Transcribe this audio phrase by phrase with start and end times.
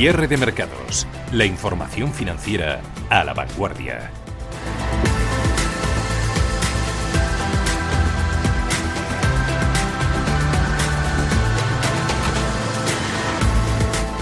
[0.00, 1.06] Cierre de mercados.
[1.30, 2.80] La información financiera
[3.10, 4.10] a la vanguardia.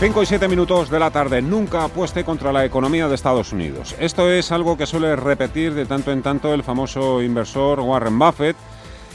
[0.00, 1.42] Cinco y siete minutos de la tarde.
[1.42, 3.94] Nunca apueste contra la economía de Estados Unidos.
[4.00, 8.56] Esto es algo que suele repetir de tanto en tanto el famoso inversor Warren Buffett.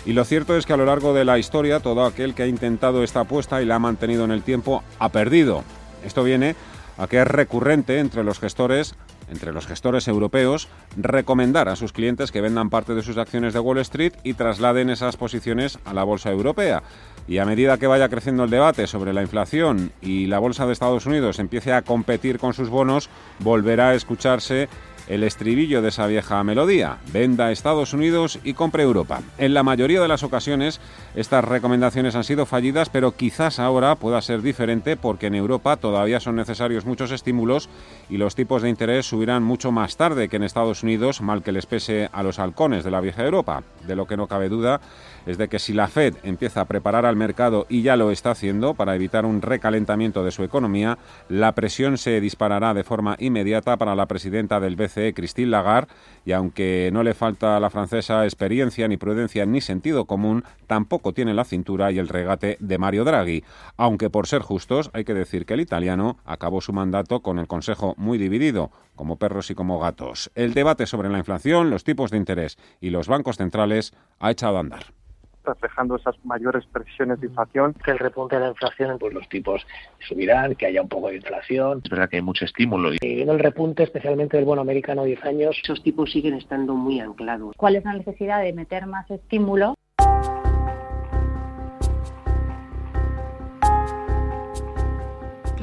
[0.05, 2.47] Y lo cierto es que a lo largo de la historia todo aquel que ha
[2.47, 5.65] intentado esta apuesta y la ha mantenido en el tiempo ha perdido.
[6.06, 6.56] Esto viene
[6.98, 8.96] a que es recurrente entre los gestores
[9.30, 13.60] entre los gestores europeos, recomendar a sus clientes que vendan parte de sus acciones de
[13.60, 16.84] Wall Street y trasladen esas posiciones a la bolsa europea.
[17.28, 20.74] Y a medida que vaya creciendo el debate sobre la inflación y la bolsa de
[20.74, 23.10] Estados Unidos empiece a competir con sus bonos,
[23.40, 24.68] volverá a escucharse
[25.07, 29.21] el estribillo de esa vieja melodía, venda Estados Unidos y compre Europa.
[29.38, 30.79] En la mayoría de las ocasiones
[31.16, 36.20] estas recomendaciones han sido fallidas, pero quizás ahora pueda ser diferente porque en Europa todavía
[36.20, 37.70] son necesarios muchos estímulos
[38.10, 41.52] y los tipos de interés subirán mucho más tarde que en Estados Unidos, mal que
[41.52, 43.64] les pese a los halcones de la vieja Europa.
[43.86, 44.82] De lo que no cabe duda
[45.26, 48.32] es de que si la Fed empieza a preparar al mercado y ya lo está
[48.32, 50.98] haciendo para evitar un recalentamiento de su economía,
[51.30, 55.94] la presión se disparará de forma inmediata para la presidenta del BCE, Christine Lagarde,
[56.26, 61.14] y aunque no le falta a la francesa experiencia, ni prudencia, ni sentido común, tampoco
[61.14, 63.44] tiene la cintura y el regate de Mario Draghi.
[63.78, 67.48] Aunque por ser justos, hay que decir que el italiano acabó su mandato con el
[67.48, 70.32] Consejo muy dividido, como perros y como gatos.
[70.36, 74.58] El debate sobre la inflación, los tipos de interés y los bancos centrales ha echado
[74.58, 75.03] a andar
[75.44, 77.73] reflejando esas mayores presiones de inflación.
[77.83, 79.66] Que el repunte de la inflación, pues los tipos
[80.08, 81.81] subirán, que haya un poco de inflación.
[81.83, 82.94] Es verdad que hay mucho estímulo.
[82.94, 86.99] Y viendo el repunte, especialmente del bono americano 10 años, esos tipos siguen estando muy
[86.99, 87.55] anclados.
[87.58, 89.75] ¿Cuál es la necesidad de meter más estímulo?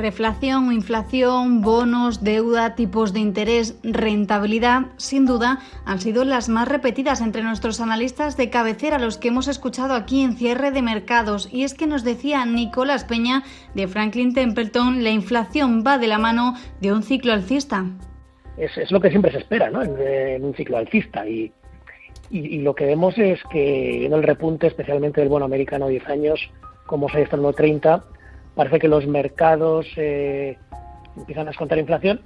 [0.01, 7.21] Reflación, inflación, bonos, deuda, tipos de interés, rentabilidad, sin duda, han sido las más repetidas
[7.21, 11.51] entre nuestros analistas de cabecera, los que hemos escuchado aquí en cierre de mercados.
[11.53, 13.43] Y es que nos decía Nicolás Peña
[13.75, 17.85] de Franklin Templeton, la inflación va de la mano de un ciclo alcista.
[18.57, 19.83] Es, lo que siempre se espera ¿no?
[19.83, 21.53] en, un ciclo alcista y,
[22.31, 26.41] lo que vemos es que en el repunte, especialmente del bono americano 10 años,
[26.87, 28.03] como se está en 30,
[28.61, 30.59] parece que los mercados eh,
[31.17, 32.21] empiezan a descontar inflación,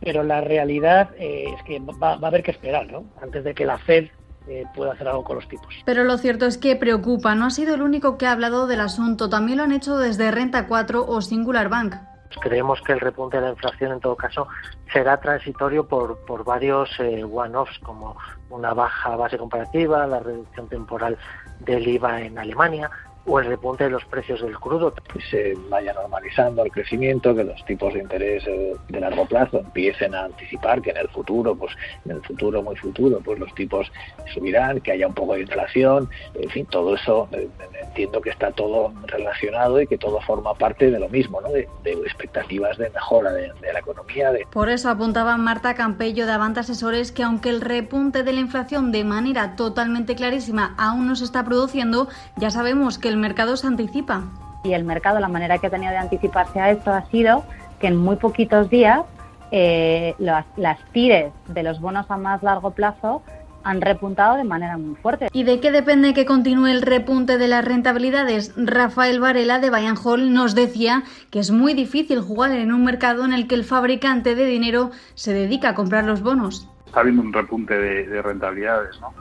[0.00, 3.04] pero la realidad eh, es que va, a haber que esperar, ¿no?
[3.22, 4.08] Antes de que la Fed
[4.48, 5.72] eh, pueda hacer algo con los tipos.
[5.84, 7.36] Pero lo cierto es que preocupa.
[7.36, 9.30] No ha sido el único que ha hablado del asunto.
[9.30, 11.94] También lo han hecho desde Renta 4 o Singular Bank.
[12.40, 14.48] Creemos que el repunte de la inflación, en todo caso,
[14.92, 18.16] será transitorio por, por varios one-offs, como
[18.48, 21.16] una baja base comparativa, la reducción temporal
[21.60, 22.90] del IVA en Alemania,
[23.26, 24.92] o el repunte de los precios del crudo.
[25.30, 30.14] Se vaya normalizando el crecimiento, que los tipos de interés eh, de largo plazo empiecen
[30.14, 33.90] a anticipar que en el futuro, pues en el futuro muy futuro, pues los tipos
[34.32, 37.48] subirán, que haya un poco de inflación, en fin, todo eso eh,
[37.82, 41.50] entiendo que está todo relacionado y que todo forma parte de lo mismo, ¿no?
[41.50, 44.32] de, expectativas de mejora de, la economía.
[44.32, 44.46] De...
[44.50, 48.92] Por eso apuntaba Marta Campello de Avanta Asesores que aunque el repunte de la inflación
[48.92, 53.66] de manera totalmente clarísima aún no se está produciendo, ya sabemos que el mercado se
[53.66, 54.22] anticipa.
[54.64, 57.44] Y el mercado, la manera que ha tenido de anticiparse a esto ha sido
[57.80, 59.02] que en muy poquitos días
[59.50, 63.22] eh, las, las tires de los bonos a más largo plazo
[63.62, 65.28] han repuntado de manera muy fuerte.
[65.32, 68.54] ¿Y de qué depende que continúe el repunte de las rentabilidades?
[68.56, 73.24] Rafael Varela de Bayern Hall nos decía que es muy difícil jugar en un mercado
[73.24, 76.68] en el que el fabricante de dinero se dedica a comprar los bonos.
[76.86, 79.12] Está habiendo un repunte de, de rentabilidades, ¿no?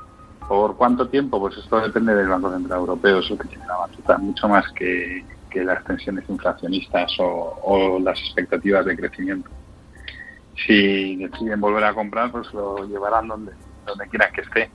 [0.50, 1.40] ¿Por cuánto tiempo?
[1.40, 5.24] Pues esto depende del Banco Central Europeo, eso que tiene la batuta, mucho más que,
[5.54, 9.48] las tensiones inflacionistas o, las expectativas de crecimiento.
[10.66, 13.52] Si deciden volver a comprar, pues lo llevarán donde,
[13.86, 14.72] donde quieran que esté.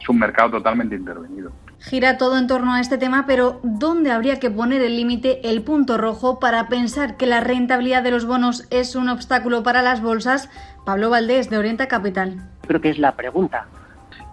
[0.00, 1.50] Es un mercado totalmente intervenido.
[1.80, 5.62] Gira todo en torno a este tema, pero ¿dónde habría que poner el límite, el
[5.62, 10.00] punto rojo, para pensar que la rentabilidad de los bonos es un obstáculo para las
[10.00, 10.48] bolsas?
[10.86, 12.48] Pablo Valdés, de Orienta Capital.
[12.68, 13.66] Creo que es la pregunta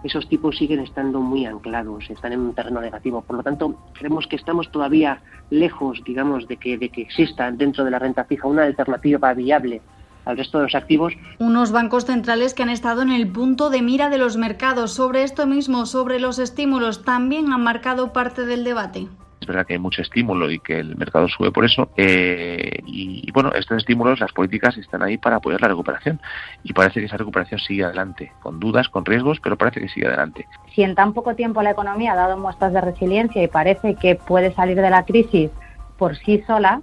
[0.04, 3.22] esos tipos siguen estando muy anclados, están en un terreno negativo.
[3.22, 7.84] Por lo tanto, creemos que estamos todavía lejos, digamos, de que, de que exista dentro
[7.84, 9.82] de la renta fija una alternativa viable
[10.24, 11.14] al resto de los activos.
[11.38, 14.92] Unos bancos centrales que han estado en el punto de mira de los mercados.
[14.92, 19.06] Sobre esto mismo, sobre los estímulos, también han marcado parte del debate.
[19.40, 21.90] Es verdad que hay mucho estímulo y que el mercado sube por eso.
[21.96, 26.20] Eh, y, bueno, estos estímulos, las políticas están ahí para apoyar la recuperación.
[26.62, 30.06] Y parece que esa recuperación sigue adelante, con dudas, con riesgos, pero parece que sigue
[30.06, 30.46] adelante.
[30.74, 34.16] Si en tan poco tiempo la economía ha dado muestras de resiliencia y parece que
[34.16, 35.50] puede salir de la crisis
[35.98, 36.80] por sí sola,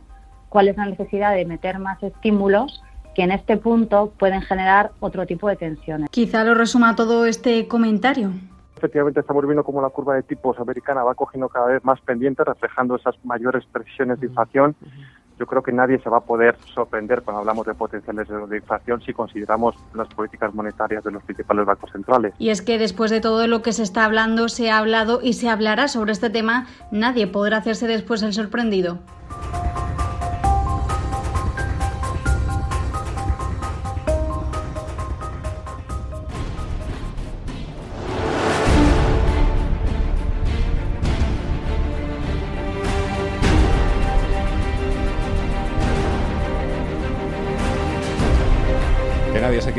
[0.49, 2.83] cuál es la necesidad de meter más estímulos
[3.15, 6.09] que en este punto pueden generar otro tipo de tensiones.
[6.09, 8.31] Quizá lo resuma todo este comentario
[8.83, 12.43] efectivamente estamos viendo como la curva de tipos americana va cogiendo cada vez más pendiente,
[12.43, 14.75] reflejando esas mayores presiones de inflación.
[15.39, 19.01] Yo creo que nadie se va a poder sorprender cuando hablamos de potenciales de inflación
[19.01, 22.33] si consideramos las políticas monetarias de los principales bancos centrales.
[22.37, 25.33] Y es que después de todo lo que se está hablando, se ha hablado y
[25.33, 28.99] se hablará sobre este tema, nadie podrá hacerse después el sorprendido.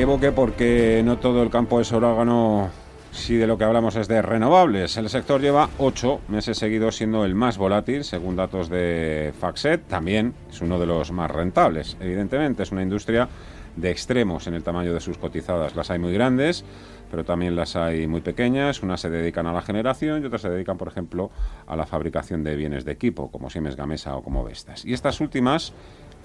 [0.04, 2.68] Equivoque porque no todo el campo es orágano
[3.10, 4.98] si de lo que hablamos es de renovables.
[4.98, 9.88] El sector lleva ocho meses seguidos siendo el más volátil, según datos de Faxet.
[9.88, 11.96] También es uno de los más rentables.
[12.00, 13.30] Evidentemente, es una industria
[13.76, 15.74] de extremos en el tamaño de sus cotizadas.
[15.74, 16.66] Las hay muy grandes,
[17.10, 18.82] pero también las hay muy pequeñas.
[18.82, 21.30] Unas se dedican a la generación y otras se dedican, por ejemplo,
[21.66, 24.84] a la fabricación de bienes de equipo, como Siemens Gamesa o como Vestas.
[24.84, 25.72] Y estas últimas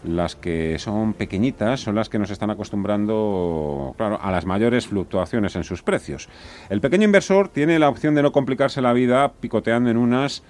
[0.04, 5.56] las que son pequeñitas son las que nos están acostumbrando, claro, a las mayores fluctuaciones
[5.56, 6.30] en sus precios.
[6.70, 10.44] El pequeño inversor tiene la opción de no complicarse la vida picoteando en unas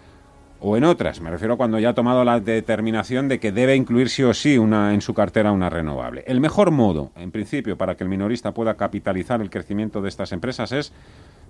[0.61, 1.21] o en otras.
[1.21, 4.33] Me refiero a cuando ya ha tomado la determinación de que debe incluir sí o
[4.33, 6.23] sí una, en su cartera una renovable.
[6.27, 10.31] El mejor modo, en principio, para que el minorista pueda capitalizar el crecimiento de estas
[10.31, 10.93] empresas es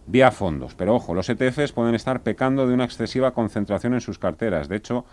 [0.06, 0.76] vía fondos.
[0.76, 4.70] Pero ojo, los ETFs pueden estar pecando de una excesiva concentración en sus carteras.
[4.70, 5.06] De hecho,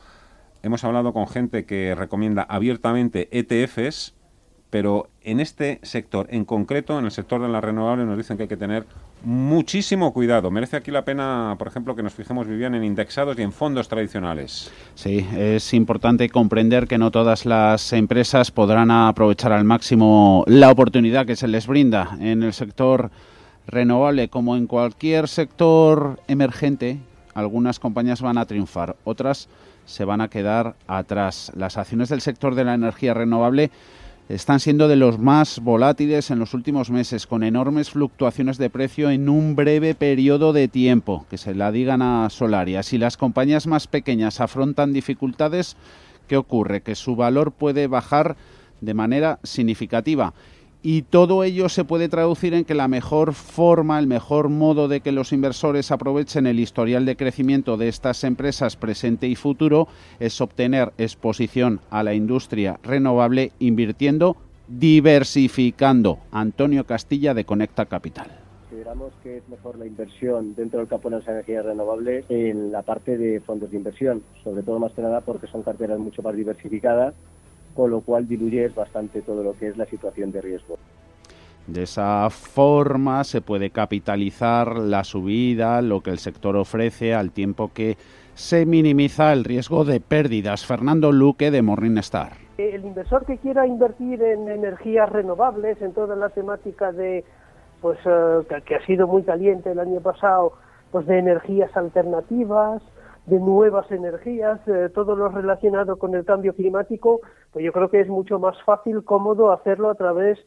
[0.62, 4.14] hemos hablado con gente que recomienda abiertamente ETFs,
[4.70, 8.44] pero en este sector en concreto, en el sector de la renovable, nos dicen que
[8.44, 8.84] hay que tener
[9.22, 10.50] muchísimo cuidado.
[10.50, 13.88] Merece aquí la pena, por ejemplo, que nos fijemos, Vivian, en indexados y en fondos
[13.88, 14.70] tradicionales.
[14.94, 21.26] Sí, es importante comprender que no todas las empresas podrán aprovechar al máximo la oportunidad
[21.26, 23.10] que se les brinda en el sector
[23.66, 26.98] renovable, como en cualquier sector emergente.
[27.34, 29.48] Algunas compañías van a triunfar, otras
[29.86, 31.50] se van a quedar atrás.
[31.56, 33.70] Las acciones del sector de la energía renovable
[34.28, 39.08] están siendo de los más volátiles en los últimos meses, con enormes fluctuaciones de precio
[39.10, 42.82] en un breve periodo de tiempo, que se la digan a Solaria.
[42.82, 45.76] Si las compañías más pequeñas afrontan dificultades,
[46.26, 46.82] ¿qué ocurre?
[46.82, 48.36] Que su valor puede bajar
[48.80, 50.34] de manera significativa
[50.88, 55.00] y todo ello se puede traducir en que la mejor forma, el mejor modo de
[55.00, 59.88] que los inversores aprovechen el historial de crecimiento de estas empresas presente y futuro
[60.20, 64.36] es obtener exposición a la industria renovable invirtiendo,
[64.68, 66.20] diversificando.
[66.30, 68.46] Antonio Castilla de Conecta Capital
[68.76, 72.82] consideramos que es mejor la inversión dentro del campo de las energías renovables en la
[72.82, 76.36] parte de fondos de inversión, sobre todo más que nada porque son carteras mucho más
[76.36, 77.14] diversificadas
[77.76, 80.78] con lo cual diluye bastante todo lo que es la situación de riesgo.
[81.66, 87.72] De esa forma se puede capitalizar la subida, lo que el sector ofrece, al tiempo
[87.74, 87.96] que
[88.34, 90.64] se minimiza el riesgo de pérdidas.
[90.64, 92.34] Fernando Luque de Morningstar.
[92.56, 97.24] El inversor que quiera invertir en energías renovables, en toda la temática de,
[97.82, 100.52] pues, eh, que ha sido muy caliente el año pasado,
[100.92, 102.80] pues de energías alternativas,
[103.26, 107.20] de nuevas energías, eh, todo lo relacionado con el cambio climático,
[107.52, 110.38] pues yo creo que es mucho más fácil, cómodo hacerlo a través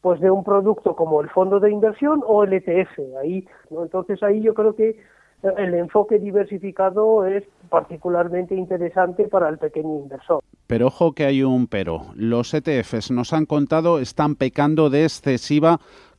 [0.00, 3.16] pues de un producto como el fondo de inversión o el ETF.
[3.20, 3.46] Ahí.
[3.70, 4.96] Entonces ahí yo creo que
[5.42, 10.42] el enfoque diversificado es particularmente interesante para el pequeño inversor.
[10.66, 12.06] Pero ojo que hay un pero.
[12.14, 15.78] Los ETFs nos han contado están pecando de excesiva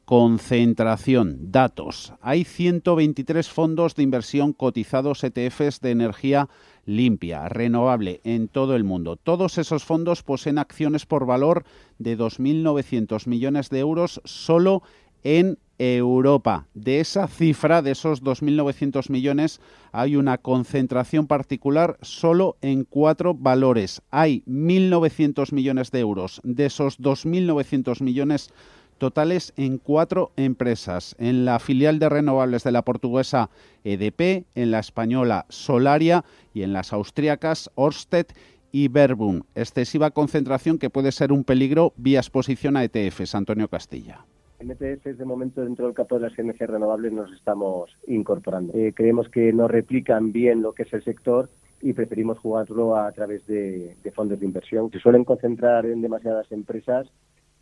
[0.09, 2.13] Concentración, datos.
[2.19, 6.49] Hay 123 fondos de inversión cotizados ETFs de energía
[6.83, 9.17] limpia, renovable en todo el mundo.
[9.17, 11.63] Todos esos fondos poseen acciones por valor
[11.99, 14.81] de 2.900 millones de euros solo
[15.23, 16.65] en Europa.
[16.73, 19.61] De esa cifra, de esos 2.900 millones,
[19.91, 24.01] hay una concentración particular solo en cuatro valores.
[24.09, 26.41] Hay 1.900 millones de euros.
[26.43, 28.51] De esos 2.900 millones
[28.99, 33.49] totales en cuatro empresas, en la filial de renovables de la portuguesa
[33.83, 38.27] EDP, en la española Solaria y en las austríacas Orsted
[38.71, 39.43] y Verbund.
[39.55, 43.33] Excesiva concentración que puede ser un peligro vía exposición a ETFs.
[43.33, 44.25] Antonio Castilla.
[44.59, 48.73] En ETFs, de momento, dentro del campo de las energías renovables nos estamos incorporando.
[48.73, 51.49] Eh, creemos que no replican bien lo que es el sector
[51.81, 57.07] y preferimos jugarlo a través de, fondos de inversión que suelen concentrar en demasiadas empresas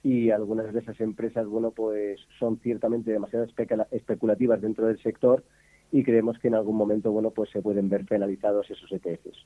[0.03, 3.45] y algunas de esas empresas, bueno, pues son ciertamente demasiado
[3.91, 5.43] especulativas dentro del sector
[5.91, 9.45] y creemos que en algún momento, bueno, pues se pueden ver penalizados esos ETFs.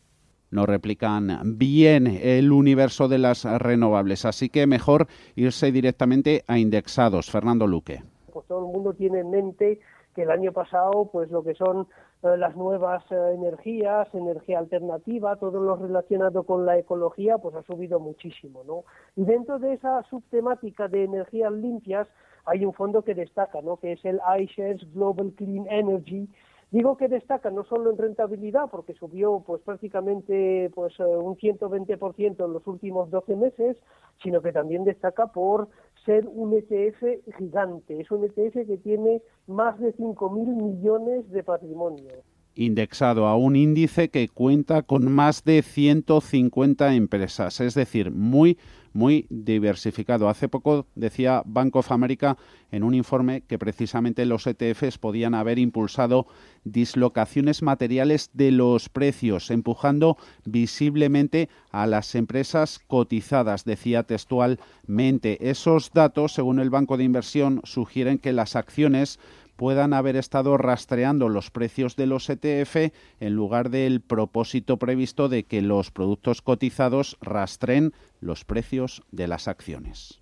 [0.50, 4.25] no replican bien el universo de las renovables.
[4.25, 7.31] Así que mejor irse directamente a indexados.
[7.31, 8.03] Fernando Luque.
[8.34, 9.79] Pues todo el mundo tiene en mente
[10.13, 11.87] que el año pasado, pues lo que son
[12.23, 17.63] eh, las nuevas eh, energías, energía alternativa, todo lo relacionado con la ecología, pues ha
[17.63, 18.83] subido muchísimo, ¿no?
[19.15, 22.07] Y dentro de esa subtemática de energías limpias
[22.45, 23.77] hay un fondo que destaca, ¿no?
[23.77, 26.27] Que es el iShares Global Clean Energy.
[26.71, 32.45] Digo que destaca no solo en rentabilidad, porque subió pues prácticamente pues eh, un 120%
[32.45, 33.77] en los últimos 12 meses,
[34.23, 35.67] sino que también destaca por
[36.05, 37.03] ser un ETF
[37.38, 38.00] gigante.
[38.00, 42.10] Es un ETF que tiene más de 5.000 millones de patrimonio.
[42.55, 48.58] Indexado a un índice que cuenta con más de 150 empresas, es decir, muy,
[48.93, 50.29] muy diversificado.
[50.29, 52.38] Hace poco decía Bank of America
[52.71, 56.27] en un informe que precisamente los ETFs podían haber impulsado
[56.63, 65.50] dislocaciones materiales de los precios, empujando visiblemente a las empresas cotizadas, decía textualmente.
[65.50, 69.19] Esos datos, según el Banco de Inversión, sugieren que las acciones
[69.61, 75.43] puedan haber estado rastreando los precios de los ETF en lugar del propósito previsto de
[75.43, 80.19] que los productos cotizados rastreen los precios de las acciones.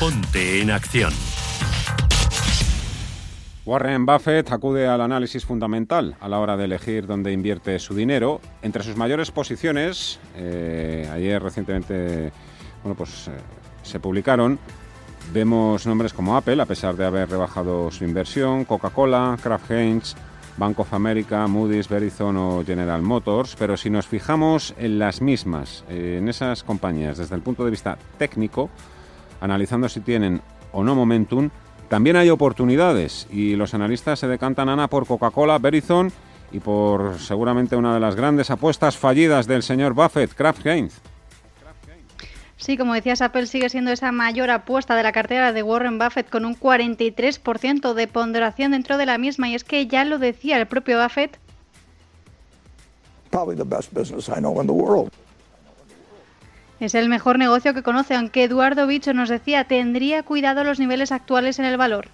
[0.00, 1.12] Ponte en acción.
[3.66, 8.40] Warren Buffett acude al análisis fundamental a la hora de elegir dónde invierte su dinero.
[8.62, 12.32] Entre sus mayores posiciones, eh, ayer recientemente
[12.82, 13.32] bueno, pues, eh,
[13.82, 14.58] se publicaron
[15.32, 20.14] Vemos nombres como Apple, a pesar de haber rebajado su inversión, Coca-Cola, Kraft Heinz,
[20.56, 25.84] Bank of America, Moody's, Verizon o General Motors, pero si nos fijamos en las mismas,
[25.88, 28.68] en esas compañías desde el punto de vista técnico,
[29.40, 31.50] analizando si tienen o no momentum,
[31.88, 36.12] también hay oportunidades y los analistas se decantan, Ana, por Coca-Cola, Verizon
[36.52, 41.00] y por seguramente una de las grandes apuestas fallidas del señor Buffett, Kraft Heinz.
[42.60, 46.28] Sí, como decías, Apple sigue siendo esa mayor apuesta de la cartera de Warren Buffett
[46.28, 49.48] con un 43% de ponderación dentro de la misma.
[49.48, 51.38] Y es que ya lo decía el propio Buffett.
[56.80, 61.12] Es el mejor negocio que conoce, aunque Eduardo Bicho nos decía tendría cuidado los niveles
[61.12, 62.08] actuales en el valor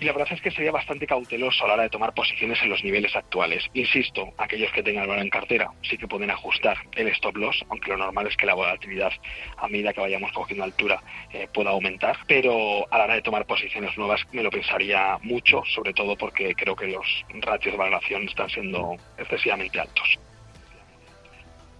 [0.00, 2.68] y la verdad es que sería bastante cauteloso a la hora de tomar posiciones en
[2.68, 3.64] los niveles actuales.
[3.74, 7.90] Insisto, aquellos que tengan valor en cartera sí que pueden ajustar el stop loss, aunque
[7.90, 9.12] lo normal es que la volatilidad
[9.56, 11.02] a medida que vayamos cogiendo altura
[11.32, 15.62] eh, pueda aumentar, pero a la hora de tomar posiciones nuevas me lo pensaría mucho,
[15.74, 20.18] sobre todo porque creo que los ratios de valoración están siendo excesivamente altos.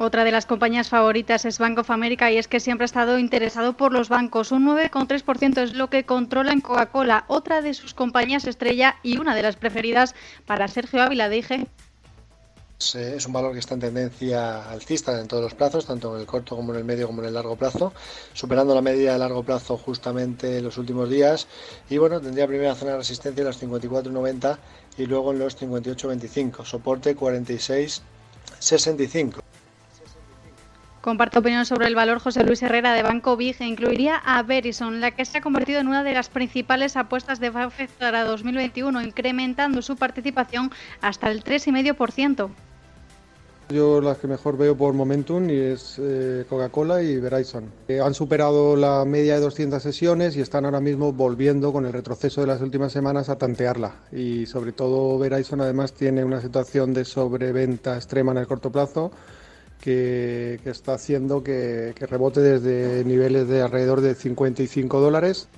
[0.01, 3.19] Otra de las compañías favoritas es Bank of America y es que siempre ha estado
[3.19, 4.53] interesado por los bancos.
[4.53, 9.35] Un 9,3% es lo que controla en Coca-Cola, otra de sus compañías estrella y una
[9.35, 10.15] de las preferidas
[10.47, 11.67] para Sergio Ávila de IG.
[12.79, 16.29] Es un valor que está en tendencia alcista en todos los plazos, tanto en el
[16.29, 17.93] corto como en el medio como en el largo plazo,
[18.35, 21.49] superando la media de largo plazo justamente en los últimos días.
[21.91, 24.59] Y bueno, tendría primera zona de resistencia en los 54,90
[24.97, 29.43] y luego en los 58,25, soporte 46,65.
[31.01, 35.01] Comparte opinión sobre el valor José Luis Herrera de Banco Big e incluiría a Verizon,
[35.01, 39.01] la que se ha convertido en una de las principales apuestas de Buffett para 2021,
[39.03, 42.51] incrementando su participación hasta el 3,5%.
[43.71, 47.71] Yo las que mejor veo por momentum y es eh, Coca-Cola y Verizon.
[47.87, 51.93] Eh, han superado la media de 200 sesiones y están ahora mismo volviendo con el
[51.93, 53.95] retroceso de las últimas semanas a tantearla.
[54.11, 59.13] Y sobre todo Verizon además tiene una situación de sobreventa extrema en el corto plazo
[59.81, 65.49] que, está haciendo que, rebote desde niveles de alrededor de 55 dólares.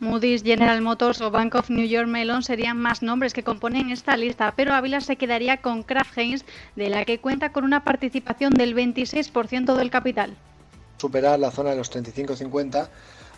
[0.00, 4.16] Moody's, General Motors o Bank of New York Mellon serían más nombres que componen esta
[4.16, 6.44] lista, pero Ávila se quedaría con Kraft Heinz,
[6.76, 10.36] de la que cuenta con una participación del 26% del capital.
[10.98, 12.88] Superar la zona de los 35-50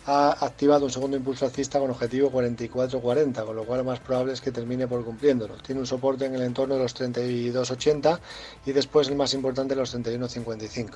[0.07, 4.31] ha activado un segundo impulso alcista con objetivo 44-40, con lo cual lo más probable
[4.31, 5.55] es que termine por cumpliéndolo.
[5.57, 8.19] Tiene un soporte en el entorno de los 32-80
[8.65, 10.91] y después el más importante los 31-55.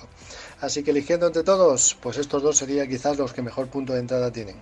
[0.62, 4.00] Así que eligiendo entre todos, pues estos dos serían quizás los que mejor punto de
[4.00, 4.56] entrada tienen.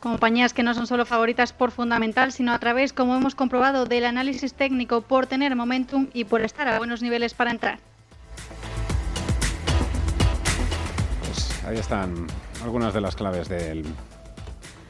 [0.00, 4.06] Compañías que no son solo favoritas por fundamental, sino a través, como hemos comprobado, del
[4.06, 7.89] análisis técnico por tener momentum y por estar a buenos niveles para entrar.
[11.70, 12.26] Ahí están
[12.64, 13.84] algunas de las claves de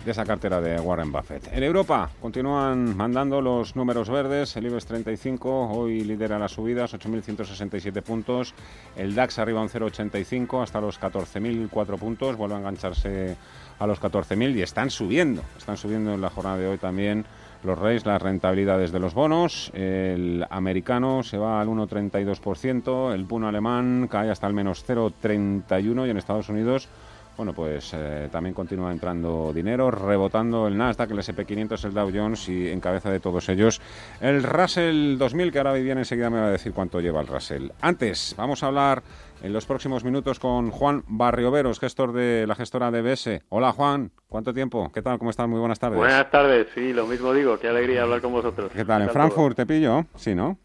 [0.07, 1.53] esa cartera de Warren Buffett.
[1.53, 4.57] En Europa continúan mandando los números verdes.
[4.57, 8.55] El IBEX 35 hoy lidera las subidas, 8.167 puntos.
[8.97, 12.37] El DAX arriba un 0,85 hasta los 14.004 puntos.
[12.37, 13.37] Vuelve a engancharse
[13.79, 15.43] a los 14.000 y están subiendo.
[15.59, 17.27] Están subiendo en la jornada de hoy también
[17.63, 19.71] los reyes, las rentabilidades de los bonos.
[19.75, 26.11] El americano se va al 1,32%, el bono alemán cae hasta el menos 0,31% y
[26.11, 26.89] en Estados Unidos
[27.41, 32.47] bueno, pues eh, también continúa entrando dinero, rebotando el Nasdaq, el SP500, el Dow Jones
[32.51, 33.81] y en cabeza de todos ellos
[34.21, 37.71] el Russell 2000, que ahora Vivian enseguida me va a decir cuánto lleva el Russell.
[37.81, 39.03] Antes, vamos a hablar
[39.43, 43.43] en los próximos minutos con Juan Barrioveros, gestor de la gestora de BS.
[43.49, 44.91] Hola Juan, ¿cuánto tiempo?
[44.93, 45.19] ¿Qué tal?
[45.19, 45.49] ¿Cómo estás?
[45.49, 45.99] Muy buenas tardes.
[45.99, 48.71] Buenas tardes, sí, lo mismo digo, qué alegría hablar con vosotros.
[48.73, 49.03] ¿Qué tal?
[49.03, 50.05] ¿En Frankfurt te pillo?
[50.15, 50.59] Sí, ¿no?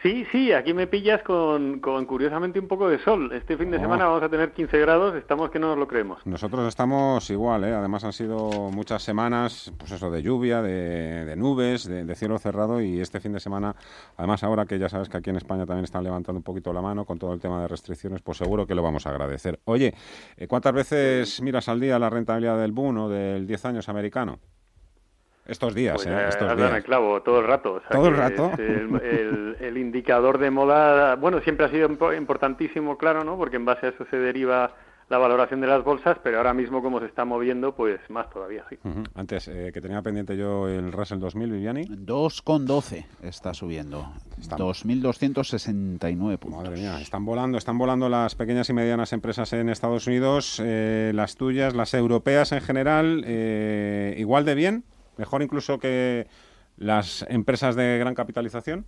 [0.00, 3.32] Sí, sí, aquí me pillas con, con, curiosamente un poco de sol.
[3.32, 3.80] Este fin de oh.
[3.80, 6.24] semana vamos a tener 15 grados, estamos que no nos lo creemos.
[6.24, 7.74] Nosotros estamos igual, ¿eh?
[7.74, 13.00] además han sido muchas semanas, pues eso, de lluvia, de, nubes, de, cielo cerrado y
[13.00, 13.74] este fin de semana,
[14.16, 16.80] además ahora que ya sabes que aquí en España también están levantando un poquito la
[16.80, 19.58] mano con todo el tema de restricciones, pues seguro que lo vamos a agradecer.
[19.64, 19.94] Oye,
[20.36, 24.38] eh, ¿cuántas veces miras al día la rentabilidad del bono o del 10 años americano?
[25.48, 26.28] Estos días, pues ¿eh?
[26.28, 26.72] Estos días.
[26.74, 27.82] el clavo, todo el rato.
[27.90, 28.52] todo el rato.
[28.58, 33.38] El, indicador de moda, bueno, siempre ha sido importantísimo, claro, ¿no?
[33.38, 34.72] Porque en base a eso se deriva
[35.08, 38.62] la valoración de las bolsas, pero ahora mismo como se está moviendo, pues más todavía,
[38.68, 38.76] sí.
[39.14, 41.84] Antes, eh, que tenía pendiente yo el Russell 2000, Viviani.
[41.84, 44.06] 2,12 está subiendo.
[44.38, 46.62] 2.269 puntos.
[46.62, 51.12] Madre mía, están volando, están volando las pequeñas y medianas empresas en Estados Unidos, eh,
[51.14, 53.24] las tuyas, las europeas en general,
[54.18, 54.84] igual de bien.
[55.18, 56.26] ¿Mejor incluso que
[56.76, 58.86] las empresas de gran capitalización?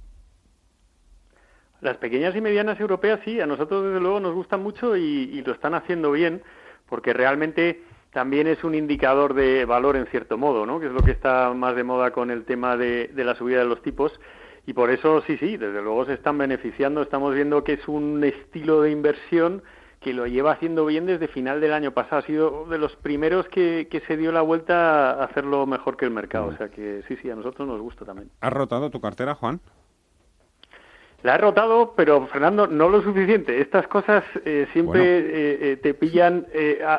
[1.81, 5.53] Las pequeñas y medianas europeas sí, a nosotros desde luego nos gustan mucho y, lo
[5.53, 6.43] están haciendo bien,
[6.89, 7.83] porque realmente
[8.13, 10.79] también es un indicador de valor en cierto modo, ¿no?
[10.79, 13.59] que es lo que está más de moda con el tema de, de la subida
[13.59, 14.13] de los tipos.
[14.67, 17.03] Y por eso sí, sí, desde luego se están beneficiando.
[17.03, 19.63] Estamos viendo que es un estilo de inversión
[20.01, 22.19] que lo lleva haciendo bien desde final del año pasado.
[22.19, 26.07] Ha sido de los primeros que, que se dio la vuelta a hacerlo mejor que
[26.07, 26.47] el mercado.
[26.47, 28.31] O sea que sí, sí, a nosotros nos gusta también.
[28.41, 29.61] ¿Has rotado tu cartera, Juan?
[31.23, 33.61] La he rotado, pero Fernando, no lo suficiente.
[33.61, 36.47] Estas cosas eh, siempre eh, eh, te pillan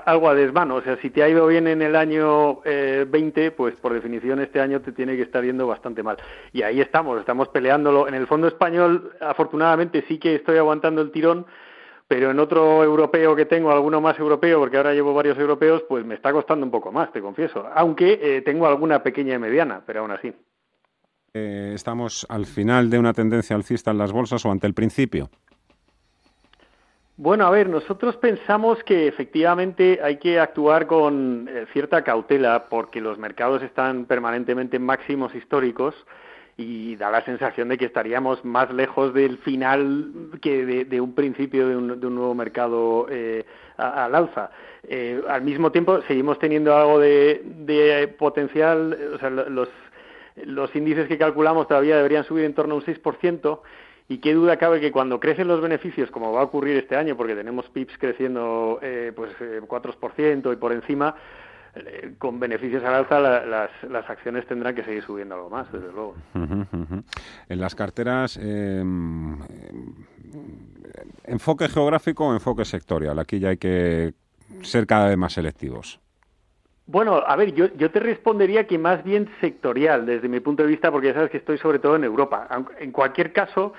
[0.05, 0.75] algo a desmano.
[0.75, 4.61] O sea, si te ha ido bien en el año 20, pues por definición este
[4.61, 6.17] año te tiene que estar yendo bastante mal.
[6.53, 8.07] Y ahí estamos, estamos peleándolo.
[8.07, 11.47] En el fondo español, afortunadamente, sí que estoy aguantando el tirón
[12.11, 16.03] pero en otro europeo que tengo, alguno más europeo, porque ahora llevo varios europeos, pues
[16.03, 17.65] me está costando un poco más, te confieso.
[17.73, 20.33] Aunque eh, tengo alguna pequeña y mediana, pero aún así.
[21.33, 25.29] Eh, ¿Estamos al final de una tendencia alcista en las bolsas o ante el principio?
[27.15, 32.99] Bueno, a ver, nosotros pensamos que efectivamente hay que actuar con eh, cierta cautela porque
[32.99, 35.95] los mercados están permanentemente en máximos históricos
[36.57, 40.11] y da la sensación de que estaríamos más lejos del final
[40.41, 43.45] que de, un principio de un, nuevo mercado eh,
[43.77, 44.51] al alza.
[44.87, 49.69] Eh, al mismo tiempo, seguimos teniendo algo de, potencial, o sea, los,
[50.43, 53.59] los índices que calculamos todavía deberían subir en torno a un 6%.
[54.11, 57.15] Y qué duda cabe que cuando crecen los beneficios, como va a ocurrir este año,
[57.15, 61.15] porque tenemos PIBs creciendo eh, pues eh, 4% y por encima,
[62.17, 66.15] con beneficios al alza las, las, acciones tendrán que seguir subiendo algo más, desde luego.
[66.33, 68.83] En las carteras, eh,
[71.23, 73.17] enfoque geográfico o enfoque sectorial.
[73.19, 74.13] Aquí ya hay que
[74.63, 75.99] ser cada vez más selectivos.
[76.87, 80.69] Bueno, a ver, yo, yo te respondería que más bien sectorial desde mi punto de
[80.69, 82.49] vista, porque ya sabes que estoy sobre todo en Europa.
[82.79, 83.73] En cualquier caso,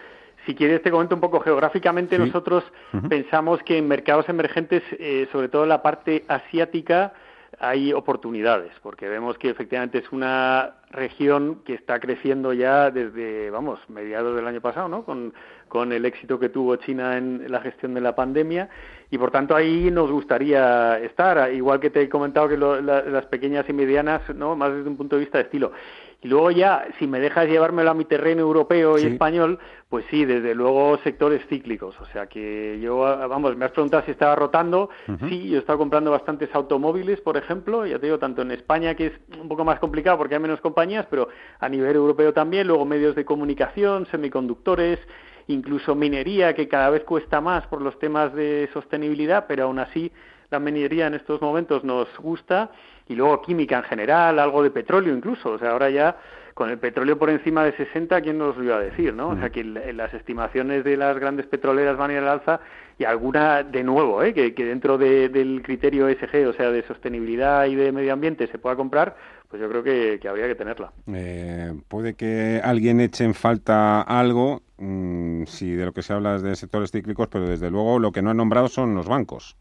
[0.46, 2.64] si quieres te comento un poco geográficamente, nosotros
[3.10, 7.12] pensamos que en mercados emergentes, eh, sobre todo en la parte asiática,
[7.58, 13.78] hay oportunidades, porque vemos que efectivamente es una región que está creciendo ya desde, vamos,
[13.88, 15.04] mediados del año pasado, ¿no?
[15.04, 15.32] Con,
[15.68, 18.68] con el éxito que tuvo China en la gestión de la pandemia
[19.10, 23.68] y por tanto ahí nos gustaría estar, igual que te he comentado que las pequeñas
[23.68, 24.56] y medianas, ¿no?
[24.56, 25.72] Más desde un punto de vista de estilo.
[26.22, 29.58] Y luego ya, si me dejas llevármelo a mi terreno europeo y español,
[29.88, 32.00] pues sí, desde luego sectores cíclicos.
[32.00, 34.88] O sea que yo, vamos, me has preguntado si estaba rotando.
[35.28, 38.94] Sí, yo he estado comprando bastantes automóviles, por ejemplo, ya te digo, tanto en España,
[38.94, 42.68] que es un poco más complicado porque hay menos compañías, pero a nivel europeo también,
[42.68, 45.00] luego medios de comunicación, semiconductores,
[45.48, 50.12] incluso minería, que cada vez cuesta más por los temas de sostenibilidad, pero aún así
[50.52, 52.70] la minería en estos momentos nos gusta
[53.12, 56.16] y luego química en general, algo de petróleo incluso, o sea, ahora ya
[56.54, 59.30] con el petróleo por encima de 60, ¿quién nos lo iba a decir, no?
[59.30, 62.60] O sea, que las estimaciones de las grandes petroleras van a ir al alza
[62.98, 64.34] y alguna, de nuevo, ¿eh?
[64.34, 68.76] que, dentro del criterio ESG, o sea, de sostenibilidad y de medio ambiente se pueda
[68.76, 69.16] comprar,
[69.48, 70.92] pues yo creo que, habría que tenerla.
[71.12, 76.36] Eh, puede que alguien eche en falta algo, mm, si de lo que se habla
[76.36, 79.56] es de sectores cíclicos, pero desde luego lo que no he nombrado son los bancos.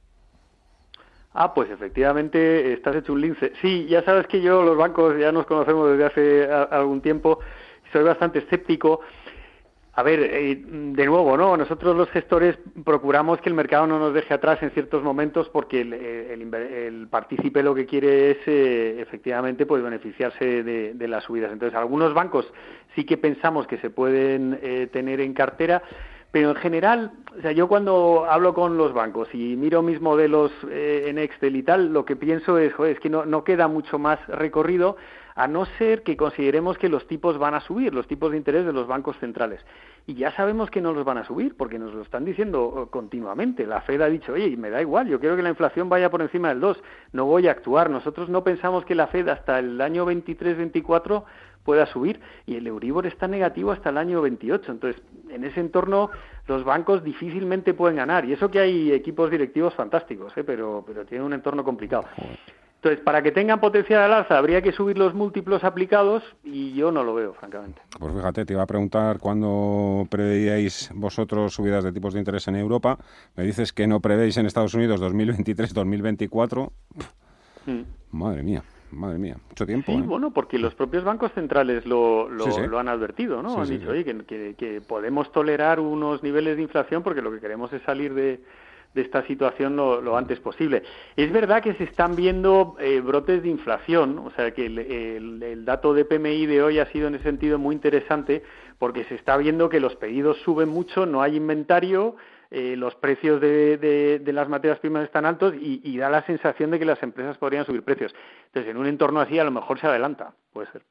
[1.34, 3.54] Ah, pues efectivamente estás hecho un lince.
[3.62, 7.40] Sí, ya sabes que yo, los bancos, ya nos conocemos desde hace algún tiempo,
[7.94, 9.00] soy bastante escéptico.
[9.94, 11.58] A ver, eh, de nuevo, ¿no?
[11.58, 15.82] Nosotros los gestores procuramos que el mercado no nos deje atrás en ciertos momentos porque
[15.82, 21.52] el, el, partícipe lo que quiere es eh, efectivamente pues beneficiarse de, las subidas.
[21.52, 22.52] Entonces, algunos bancos
[22.96, 25.84] sí que pensamos que se pueden eh, tener en cartera,
[26.32, 30.52] pero en general, o sea, yo cuando hablo con los bancos y miro mis modelos
[30.70, 34.96] en Excel y tal, lo que pienso es que no, no queda mucho más recorrido
[35.36, 38.66] a no ser que consideremos que los tipos van a subir, los tipos de interés
[38.66, 39.60] de los bancos centrales.
[40.08, 42.90] Y ya sabemos que no los van a subir, porque nos lo están diciendo eh,
[42.90, 43.66] continuamente.
[43.66, 46.22] La Fed ha dicho, oye, me da igual, yo quiero que la inflación vaya por
[46.22, 47.90] encima del 2, no voy a actuar.
[47.90, 51.24] Nosotros no pensamos que la Fed hasta el año 23-24
[51.64, 54.72] pueda subir y el Euribor está negativo hasta el año 28.
[54.72, 56.10] Entonces, en ese entorno
[56.48, 58.26] los bancos difícilmente pueden ganar.
[58.26, 60.44] Y eso que hay equipos directivos fantásticos, ¿eh?
[60.44, 62.06] pero, pero tiene un entorno complicado.
[62.76, 66.92] Entonces, para que tengan potencial al alza habría que subir los múltiplos aplicados y yo
[66.92, 67.80] no lo veo, francamente.
[68.00, 72.56] Pues fíjate, te iba a preguntar cuándo preveíais vosotros subidas de tipos de interés en
[72.56, 72.98] Europa.
[73.36, 76.72] Me dices que no prevéis en Estados Unidos 2023-2024.
[77.68, 77.82] Mm.
[78.10, 78.64] Madre mía.
[78.92, 79.92] Madre mía, mucho tiempo.
[79.92, 80.02] Sí, ¿eh?
[80.02, 83.62] bueno, porque los propios bancos centrales lo, lo, han advertido, ¿no?
[83.62, 87.82] han dicho, oye, que podemos tolerar unos niveles de inflación porque lo que queremos es
[87.84, 88.42] salir de,
[88.94, 90.84] de esta situación lo, antes posible.
[91.16, 95.94] Es verdad que se están viendo eh, brotes de inflación, o sea que el, dato
[95.94, 98.44] de PMI de hoy ha sido en ese sentido muy interesante
[98.78, 102.16] porque se está viendo que los pedidos suben mucho, no hay inventario,
[102.52, 106.86] eh, los precios de, las materias primas están altos y, da la sensación de que
[106.86, 108.14] las empresas podrían subir precios.
[108.48, 110.84] Entonces, en un entorno así a lo mejor se adelanta, puede ser.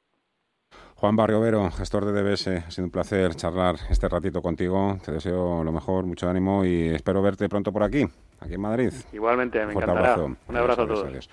[0.95, 4.99] Juan Barriovero, gestor de DBS, ha sido un placer charlar este ratito contigo.
[5.05, 8.07] Te deseo lo mejor, mucho ánimo y espero verte pronto por aquí,
[8.41, 8.93] aquí en Madrid.
[9.13, 10.17] Igualmente, me encantará.
[10.17, 11.29] Un abrazo a todos.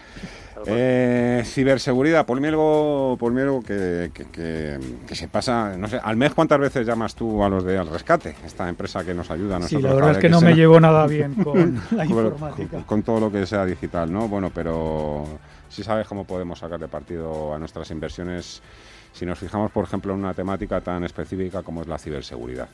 [0.65, 3.17] Eh, ciberseguridad, ponme algo,
[3.65, 7.77] que, que, se pasa, no sé, al mes cuántas veces llamas tú a los de
[7.77, 9.81] Al Rescate, esta empresa que nos ayuda a nosotros.
[9.81, 12.83] Sí, la verdad es que, no me llevo nada bien con la informática.
[12.85, 14.27] Con, todo lo que sea digital, ¿no?
[14.27, 15.25] Bueno, pero
[15.69, 18.61] si sabes cómo podemos sacarle partido a nuestras inversiones
[19.13, 22.69] si nos fijamos, por ejemplo, en una temática tan específica como es la ciberseguridad.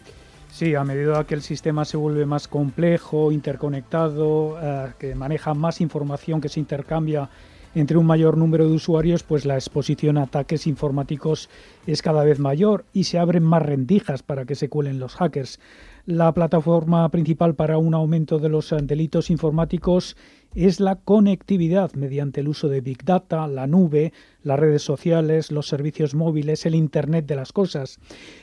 [0.53, 5.81] Sí, a medida que el sistema se vuelve más complejo, interconectado, eh, que maneja más
[5.81, 7.27] información que se intercambia
[7.73, 11.49] entre un mayor número de usuarios, pues la exposición a ataques informáticos
[11.87, 15.59] es cada vez mayor y se abren más rendijas para que se cuelen los hackers.
[16.05, 20.15] La plataforma principal para un aumento de los delitos informáticos
[20.55, 24.13] es la conectividad mediante el uso de Big Data, la nube,
[24.43, 27.99] las redes sociales, los servicios móviles, el Internet de las cosas.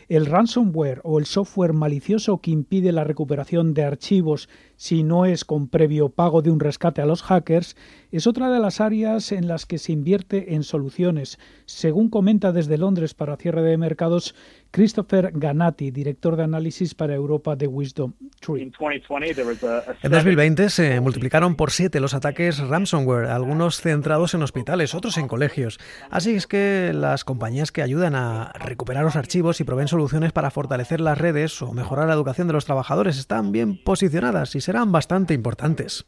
[0.08, 5.44] El ransomware o el software malicioso que impide la recuperación de archivos si no es
[5.44, 7.76] con previo pago de un rescate a los hackers
[8.10, 12.78] es otra de las áreas en las que se invierte en soluciones, según comenta desde
[12.78, 14.34] Londres para cierre de mercados
[14.70, 18.62] Christopher Ganati, director de análisis para Europa de Wisdom Tree.
[18.62, 25.28] En 2020 se multiplicaron por siete los ataques ransomware, algunos centrados en hospitales, otros en
[25.28, 25.78] colegios.
[26.10, 30.50] Así es que las compañías que ayudan a recuperar los archivos y proveen soluciones para
[30.50, 34.92] fortalecer las redes o mejorar la educación de los trabajadores están bien posicionadas y serán
[34.92, 36.06] bastante importantes.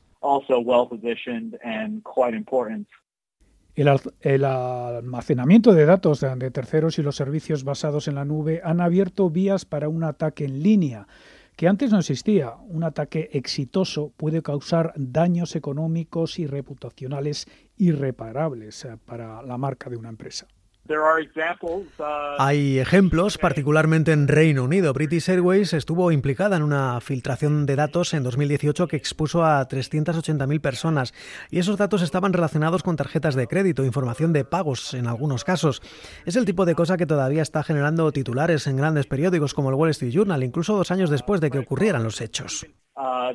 [3.74, 9.30] El, almacenamiento de datos de terceros y los servicios basados en la nube han abierto
[9.30, 11.06] vías para un ataque en línea
[11.56, 12.54] que antes no existía.
[12.68, 19.96] Un ataque exitoso puede causar daños económicos y reputacionales irreparables eh, para la marca de
[19.96, 20.46] una empresa.
[20.88, 24.92] Uh, Hay ejemplos, particularmente en Reino Unido.
[24.92, 30.60] British Airways estuvo implicada en una filtración de datos en 2018 que expuso a 380.000
[30.60, 31.14] personas
[31.50, 35.82] y esos datos estaban relacionados con tarjetas de crédito, información de pagos en algunos casos.
[36.26, 39.76] Es el tipo de cosa que todavía está generando titulares en grandes periódicos como el
[39.76, 42.66] Wall Street Journal, incluso dos años después de que ocurrieran los hechos.
[42.96, 43.32] Uh,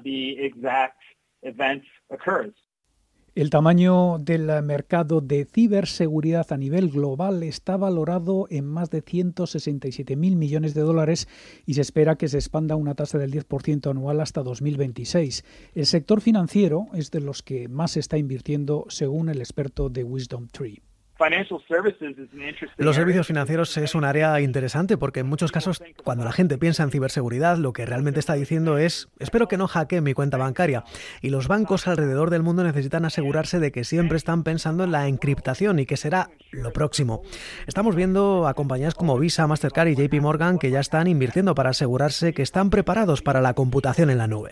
[3.37, 10.17] el tamaño del mercado de ciberseguridad a nivel global está valorado en más de 167.000
[10.35, 11.27] millones de dólares
[11.67, 15.45] y se espera que se expanda una tasa del 10% anual hasta 2026.
[15.75, 20.03] El sector financiero es de los que más se está invirtiendo según el experto de
[20.03, 20.81] Wisdom Tree.
[22.77, 26.83] Los servicios financieros es un área interesante porque en muchos casos cuando la gente piensa
[26.83, 30.83] en ciberseguridad lo que realmente está diciendo es espero que no hackeen mi cuenta bancaria
[31.21, 35.07] y los bancos alrededor del mundo necesitan asegurarse de que siempre están pensando en la
[35.07, 37.21] encriptación y que será lo próximo.
[37.65, 41.71] Estamos viendo a compañías como Visa, Mastercard y JP Morgan que ya están invirtiendo para
[41.71, 44.51] asegurarse que están preparados para la computación en la nube.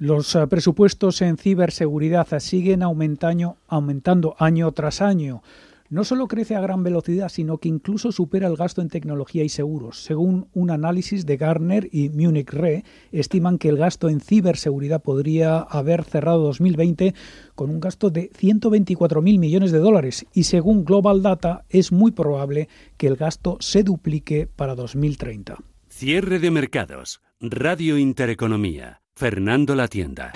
[0.00, 5.42] Los eh, presupuestos en ciberseguridad siguen aumentando, aumentando año tras año.
[5.90, 9.50] No solo crece a gran velocidad, sino que incluso supera el gasto en tecnología y
[9.50, 10.02] seguros.
[10.02, 12.82] Según un análisis de Gartner y Munich Re,
[13.12, 17.14] estiman que el gasto en ciberseguridad podría haber cerrado 2020
[17.54, 22.70] con un gasto de 124.000 millones de dólares y según Global Data es muy probable
[22.96, 25.58] que el gasto se duplique para 2030.
[25.90, 27.20] Cierre de mercados.
[27.42, 28.99] Radio Intereconomía.
[29.20, 30.32] Fernando La Tienda.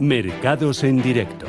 [0.00, 1.46] Mercados en directo.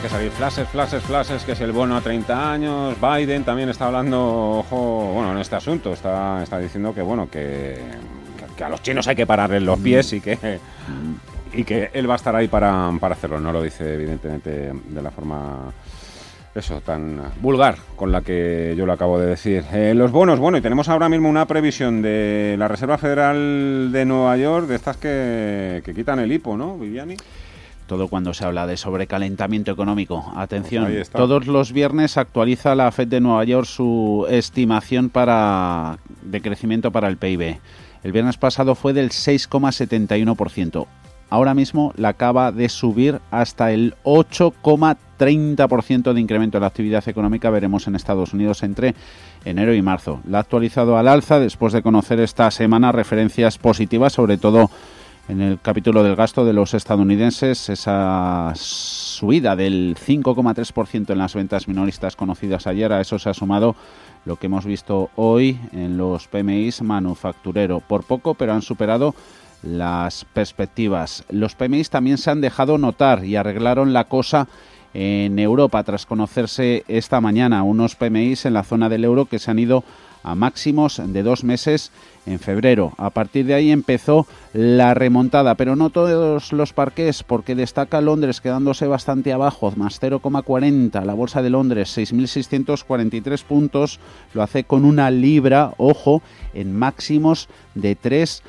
[0.00, 2.96] que salir flashes, flashes, flashes, que es el bono a 30 años.
[2.98, 7.78] Biden también está hablando, ojo, bueno, en este asunto, está, está diciendo que, bueno, que,
[8.64, 10.58] a los chinos hay que pararle los pies y que
[11.52, 13.40] y que él va a estar ahí para, para hacerlo.
[13.40, 15.72] No lo dice, evidentemente, de la forma
[16.54, 19.64] eso, tan vulgar con la que yo lo acabo de decir.
[19.72, 24.04] Eh, los bonos, bueno, y tenemos ahora mismo una previsión de la Reserva Federal de
[24.04, 27.16] Nueva York, de estas que, que quitan el hipo, ¿no, Viviani?
[27.90, 30.32] todo cuando se habla de sobrecalentamiento económico.
[30.36, 36.40] Atención, pues todos los viernes actualiza la Fed de Nueva York su estimación para de
[36.40, 37.58] crecimiento para el PIB.
[38.04, 40.86] El viernes pasado fue del 6,71%
[41.30, 47.48] ahora mismo la acaba de subir hasta el 8,30% de incremento de la actividad económica,
[47.50, 48.94] veremos en Estados Unidos entre
[49.44, 50.20] enero y marzo.
[50.28, 54.70] La ha actualizado al alza después de conocer esta semana referencias positivas, sobre todo
[55.28, 61.68] en el capítulo del gasto de los estadounidenses, esa subida del 5,3% en las ventas
[61.68, 63.76] minoristas conocidas ayer, a eso se ha sumado
[64.24, 67.80] lo que hemos visto hoy en los PMIs manufacturero.
[67.80, 69.14] Por poco, pero han superado
[69.62, 71.24] las perspectivas.
[71.30, 74.48] Los PMIs también se han dejado notar y arreglaron la cosa
[74.94, 79.50] en Europa tras conocerse esta mañana unos PMIs en la zona del euro que se
[79.50, 79.84] han ido
[80.22, 81.92] a máximos de dos meses
[82.26, 82.92] en febrero.
[82.98, 88.40] A partir de ahí empezó la remontada, pero no todos los parques, porque destaca Londres
[88.40, 91.04] quedándose bastante abajo, más 0,40.
[91.04, 93.98] La bolsa de Londres, 6.643 puntos,
[94.34, 98.42] lo hace con una libra, ojo, en máximos de tres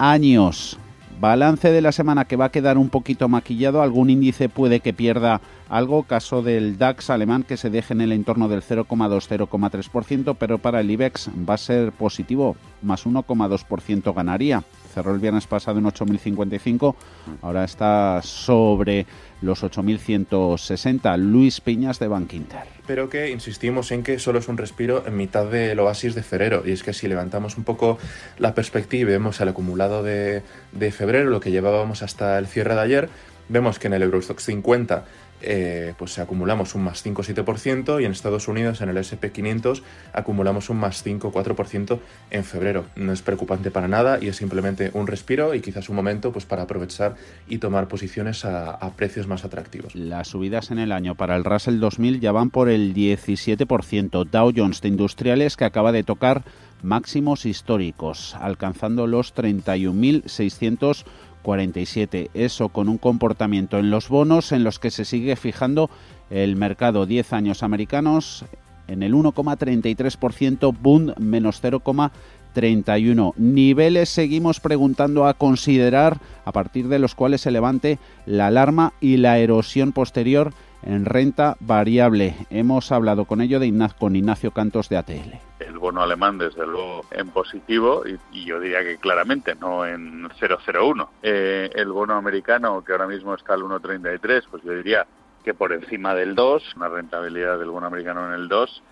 [0.00, 0.78] años.
[1.20, 3.82] Balance de la semana que va a quedar un poquito maquillado.
[3.82, 6.04] Algún índice puede que pierda algo.
[6.04, 10.90] Caso del DAX alemán que se deje en el entorno del 0,2-0,3%, pero para el
[10.90, 12.56] IBEX va a ser positivo.
[12.80, 14.64] Más 1,2% ganaría.
[14.94, 16.94] Cerró el viernes pasado en 8.055.
[17.42, 19.04] Ahora está sobre
[19.42, 21.16] los 8.160.
[21.18, 22.60] Luis Piñas de Bankinter.
[22.86, 26.62] Pero que insistimos en que solo es un respiro en mitad del oasis de febrero.
[26.64, 27.98] Y es que si levantamos un poco
[28.38, 32.74] la perspectiva y vemos el acumulado de, de febrero, lo que llevábamos hasta el cierre
[32.74, 33.08] de ayer,
[33.48, 35.04] vemos que en el Eurostox 50
[35.42, 40.78] eh, pues acumulamos un más 5-7% y en Estados Unidos, en el SP500, acumulamos un
[40.78, 41.98] más 5-4%
[42.30, 42.84] en febrero.
[42.96, 46.44] No es preocupante para nada y es simplemente un respiro y quizás un momento pues,
[46.44, 47.14] para aprovechar
[47.48, 49.94] y tomar posiciones a, a precios más atractivos.
[49.94, 54.24] Las subidas en el año para el Russell 2000 ya van por el 17%.
[54.24, 56.42] Dow Jones de Industriales que acaba de tocar
[56.82, 61.04] máximos históricos, alcanzando los 31.600
[61.42, 62.30] 47.
[62.34, 65.90] Eso con un comportamiento en los bonos en los que se sigue fijando
[66.30, 68.44] el mercado 10 años americanos
[68.88, 73.34] en el 1,33%, Bund menos 0,31.
[73.36, 79.16] Niveles seguimos preguntando a considerar a partir de los cuales se levante la alarma y
[79.18, 82.34] la erosión posterior en renta variable.
[82.50, 85.38] Hemos hablado con ello de con Ignacio Cantos de ATL.
[85.60, 91.10] El bono alemán, desde luego, en positivo y, yo diría que claramente no en 001.
[91.22, 95.06] Eh, el bono americano, que ahora mismo está al 1,33, pues yo diría
[95.44, 98.82] que por encima del 2, una rentabilidad del bono americano en el 2,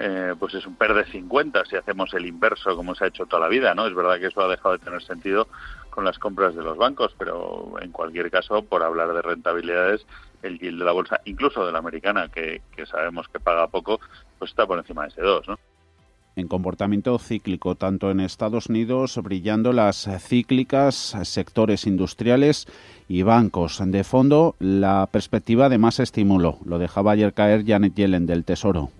[0.00, 3.26] eh, pues es un PER de 50 si hacemos el inverso como se ha hecho
[3.26, 3.86] toda la vida, ¿no?
[3.86, 5.48] Es verdad que eso ha dejado de tener sentido
[5.90, 10.06] con las compras de los bancos, pero en cualquier caso, por hablar de rentabilidades,
[10.42, 14.00] el yield de la bolsa, incluso de la americana, que, sabemos que paga poco,
[14.38, 15.58] pues está por encima de ese 2, ¿no?
[16.36, 22.66] en comportamiento cíclico, tanto en Estados Unidos, brillando las cíclicas, sectores industriales
[23.08, 23.82] y bancos.
[23.84, 26.58] De fondo, la perspectiva de más estímulo.
[26.64, 28.90] Lo dejaba ayer caer Janet Yellen del Tesoro.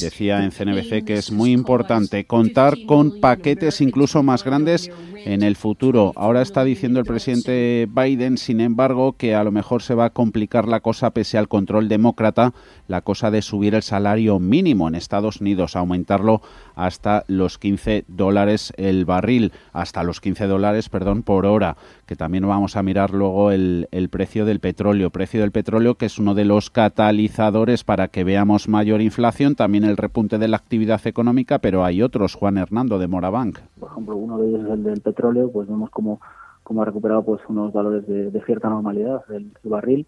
[0.00, 4.90] Decía en CNBC que es muy importante contar con paquetes incluso más grandes
[5.24, 6.12] en el futuro.
[6.16, 10.10] Ahora está diciendo el presidente Biden, sin embargo, que a lo mejor se va a
[10.10, 12.54] complicar la cosa pese al control demócrata,
[12.88, 16.40] la cosa de subir el salario mínimo en Estados Unidos, aumentarlo
[16.74, 21.76] hasta los 15 dólares el barril, hasta los 15 dólares, perdón, por hora,
[22.10, 26.06] que también vamos a mirar luego el, el precio del petróleo, precio del petróleo que
[26.06, 30.56] es uno de los catalizadores para que veamos mayor inflación, también el repunte de la
[30.56, 33.60] actividad económica, pero hay otros, Juan Hernando de Morabank.
[33.78, 36.20] Por ejemplo, uno de ellos es el del petróleo, pues vemos como,
[36.64, 40.04] como ha recuperado pues unos valores de, cierta normalidad el, barril.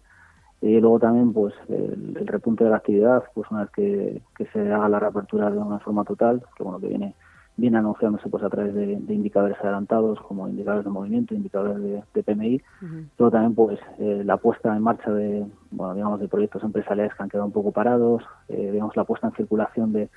[0.61, 4.59] Y luego también pues el, repunte de la actividad, pues una vez que, que, se
[4.73, 7.15] haga la reapertura de una forma total, que bueno que viene
[7.55, 12.61] viene anunciándose pues a través de, indicadores adelantados como indicadores de movimiento, indicadores de, PMI,
[13.17, 17.23] luego también pues eh, la puesta en marcha de bueno digamos de proyectos empresariales que
[17.23, 20.09] han quedado un poco parados, eh, digamos la puesta en circulación de,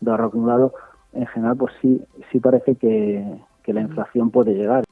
[0.00, 0.74] de ahorro acumulado,
[1.12, 4.84] en general pues sí sí parece que, que la inflación puede llegar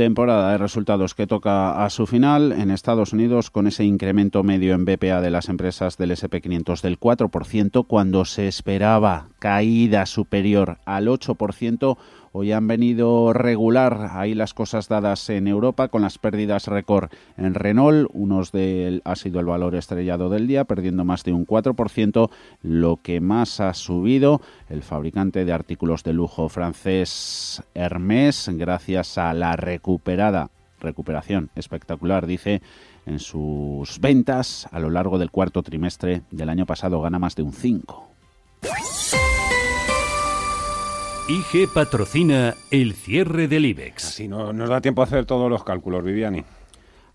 [0.00, 4.72] temporada de resultados que toca a su final en Estados Unidos con ese incremento medio
[4.72, 11.06] en BPA de las empresas del SP500 del 4% cuando se esperaba caída superior al
[11.08, 11.98] 8%
[12.32, 17.54] Hoy han venido regular ahí las cosas dadas en Europa con las pérdidas récord en
[17.54, 18.08] Renault.
[18.12, 22.30] Unos de ha sido el valor estrellado del día, perdiendo más de un 4%.
[22.62, 29.34] Lo que más ha subido el fabricante de artículos de lujo francés Hermès, gracias a
[29.34, 32.62] la recuperada recuperación espectacular, dice,
[33.06, 37.42] en sus ventas a lo largo del cuarto trimestre del año pasado gana más de
[37.42, 38.08] un 5.
[41.30, 44.04] IG patrocina el cierre del IBEX.
[44.04, 46.42] Así no nos da tiempo a hacer todos los cálculos, Viviani.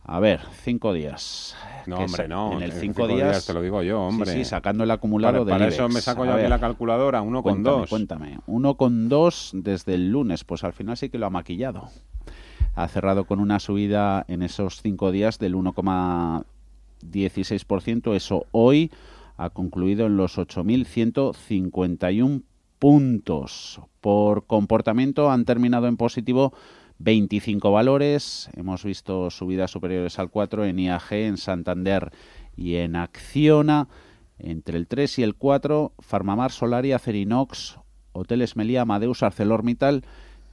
[0.05, 1.53] A ver, cinco días.
[1.85, 2.53] No, hombre, no.
[2.53, 4.31] En el cinco, días, te lo digo yo, hombre.
[4.31, 7.61] Sí, sacando el acumulado de Para eso me saco yo aquí la calculadora, uno con
[7.61, 7.89] dos.
[7.89, 11.89] Cuéntame, uno con dos desde el lunes, pues al final sí que lo ha maquillado.
[12.73, 18.15] Ha cerrado con una subida en esos cinco días del 1,16%.
[18.15, 18.91] Eso hoy
[19.35, 22.43] ha concluido en los 8.151
[22.85, 23.81] puntos.
[23.99, 26.53] Por comportamiento han terminado en positivo
[26.99, 28.47] 25 valores.
[28.55, 32.11] Hemos visto subidas superiores al 4 en IAG, en Santander
[32.55, 33.87] y en Acciona.
[34.37, 37.79] Entre el 3 y el 4, Farmamar, Solaria, Cerinox,
[38.11, 40.03] Hoteles Melía, Amadeus, ArcelorMittal,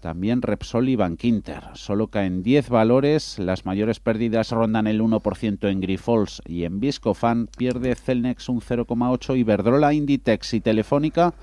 [0.01, 1.65] también Repsol y Bankinter.
[1.75, 7.51] Solo caen 10 valores, las mayores pérdidas rondan el 1% en Grifols y en Viscofan,
[7.59, 11.35] pierde Celnex un 0,8, Iberdrola, Inditex y Telefónica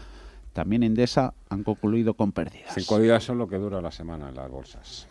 [0.54, 2.74] también Endesa han concluido con pérdidas.
[2.74, 5.08] Cinco días son lo que dura la semana en las bolsas.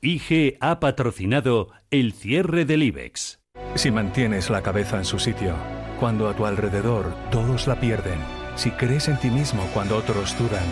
[0.00, 3.38] IG ha patrocinado el cierre del IBEX.
[3.76, 5.54] Si mantienes la cabeza en su sitio,
[6.00, 8.18] cuando a tu alrededor todos la pierden,
[8.56, 10.64] si crees en ti mismo cuando otros dudan,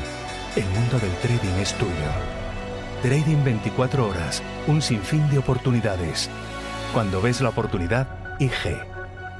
[0.56, 1.92] el mundo del trading es tuyo.
[3.02, 6.28] Trading 24 horas, un sinfín de oportunidades.
[6.92, 8.89] Cuando ves la oportunidad, IG.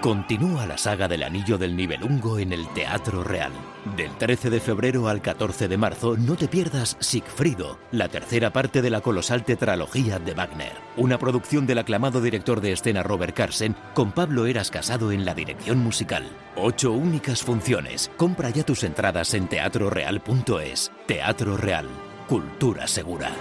[0.00, 3.52] Continúa la saga del Anillo del Nibelungo en el Teatro Real.
[3.98, 8.80] Del 13 de febrero al 14 de marzo no te pierdas Sigfrido, la tercera parte
[8.80, 10.72] de la colosal tetralogía de Wagner.
[10.96, 15.34] Una producción del aclamado director de escena Robert Carsen con Pablo Eras Casado en la
[15.34, 16.24] dirección musical.
[16.56, 18.10] Ocho únicas funciones.
[18.16, 20.92] Compra ya tus entradas en teatroreal.es.
[21.06, 21.88] Teatro Real.
[22.26, 23.32] Cultura segura.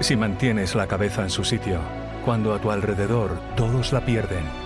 [0.00, 1.80] Si mantienes la cabeza en su sitio,
[2.24, 4.65] cuando a tu alrededor todos la pierden,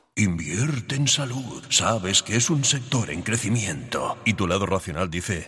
[0.21, 1.63] Invierte en salud.
[1.69, 4.19] Sabes que es un sector en crecimiento.
[4.23, 5.47] Y tu lado racional dice,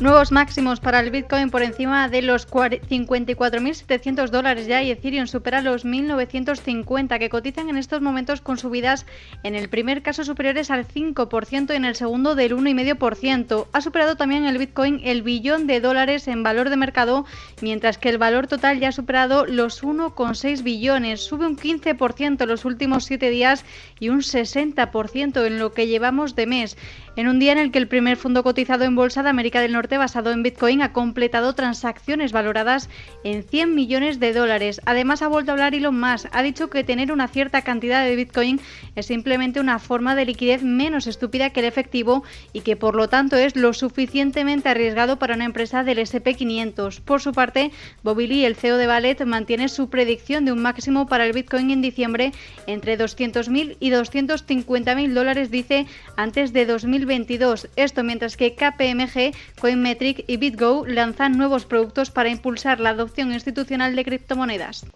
[0.00, 5.60] Nuevos máximos para el Bitcoin por encima de los 54.700 dólares ya y Ethereum supera
[5.60, 9.06] los 1.950 que cotizan en estos momentos con subidas
[9.42, 13.66] en el primer caso superiores al 5% y en el segundo del 1,5%.
[13.72, 17.26] Ha superado también el Bitcoin el billón de dólares en valor de mercado,
[17.60, 21.22] mientras que el valor total ya ha superado los 1,6 billones.
[21.22, 23.64] Sube un 15% en los últimos 7 días
[23.98, 26.76] y un 60% en lo que llevamos de mes.
[27.18, 29.72] En un día en el que el primer fondo cotizado en bolsa de América del
[29.72, 32.88] Norte basado en Bitcoin ha completado transacciones valoradas
[33.24, 34.80] en 100 millones de dólares.
[34.86, 36.28] Además, ha vuelto a hablar Elon Musk.
[36.30, 38.60] Ha dicho que tener una cierta cantidad de Bitcoin
[38.94, 43.08] es simplemente una forma de liquidez menos estúpida que el efectivo y que por lo
[43.08, 47.00] tanto es lo suficientemente arriesgado para una empresa del SP500.
[47.00, 47.72] Por su parte,
[48.04, 51.72] Bobby Lee, el CEO de Ballet, mantiene su predicción de un máximo para el Bitcoin
[51.72, 52.30] en diciembre
[52.68, 56.64] entre 200.000 y 250.000 dólares, dice, antes de
[57.08, 57.68] 2022.
[57.76, 63.32] Esto mientras que KPMG, Coin Metric y BitGo lanzan nuevos productos para impulsar la adopción
[63.32, 64.86] institucional de criptomonedas.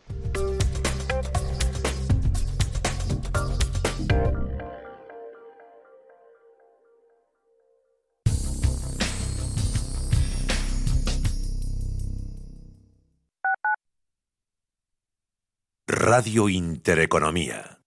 [15.87, 17.79] Radio Intereconomía.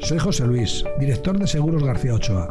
[0.00, 2.50] Soy José Luis, director de Seguros García Ochoa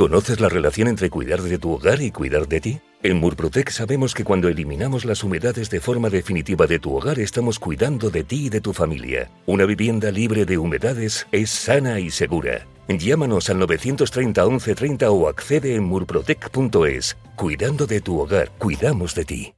[0.00, 2.80] ¿Conoces la relación entre cuidar de tu hogar y cuidar de ti?
[3.02, 7.58] En Murprotec sabemos que cuando eliminamos las humedades de forma definitiva de tu hogar estamos
[7.58, 9.30] cuidando de ti y de tu familia.
[9.44, 12.66] Una vivienda libre de humedades es sana y segura.
[12.88, 17.18] Llámanos al 930 1130 o accede en murprotec.es.
[17.36, 19.54] Cuidando de tu hogar, cuidamos de ti.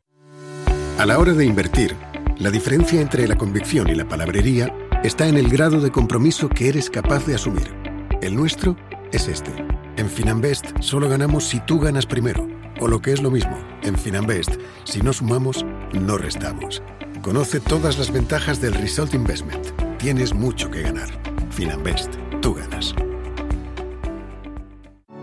[0.98, 1.94] A la hora de invertir,
[2.38, 4.74] la diferencia entre la convicción y la palabrería
[5.04, 7.72] está en el grado de compromiso que eres capaz de asumir.
[8.20, 9.52] El nuestro es este.
[9.96, 12.48] En Finanbest solo ganamos si tú ganas primero.
[12.80, 16.82] O lo que es lo mismo, en Finanbest, si no sumamos, no restamos.
[17.20, 19.66] Conoce todas las ventajas del Result Investment.
[19.98, 21.08] Tienes mucho que ganar.
[21.50, 22.94] Finanbest, tú ganas.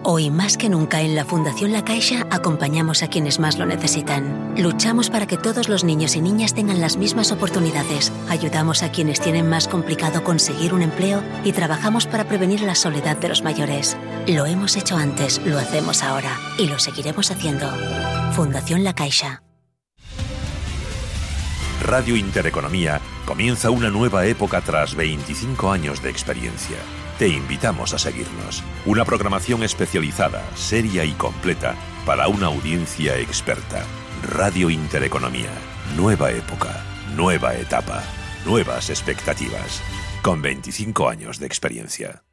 [0.01, 4.55] Hoy más que nunca en la Fundación La Caixa acompañamos a quienes más lo necesitan.
[4.57, 8.13] Luchamos para que todos los niños y niñas tengan las mismas oportunidades.
[8.29, 13.17] Ayudamos a quienes tienen más complicado conseguir un empleo y trabajamos para prevenir la soledad
[13.17, 13.97] de los mayores.
[14.25, 17.67] Lo hemos hecho antes, lo hacemos ahora y lo seguiremos haciendo.
[18.31, 19.43] Fundación La Caixa.
[21.81, 26.77] Radio Intereconomía comienza una nueva época tras 25 años de experiencia.
[27.19, 28.63] Te invitamos a seguirnos.
[28.85, 33.83] Una programación especializada, seria y completa para una audiencia experta.
[34.23, 35.51] Radio Intereconomía.
[35.97, 36.81] Nueva época,
[37.17, 38.01] nueva etapa,
[38.45, 39.81] nuevas expectativas.
[40.21, 42.23] Con 25 años de experiencia.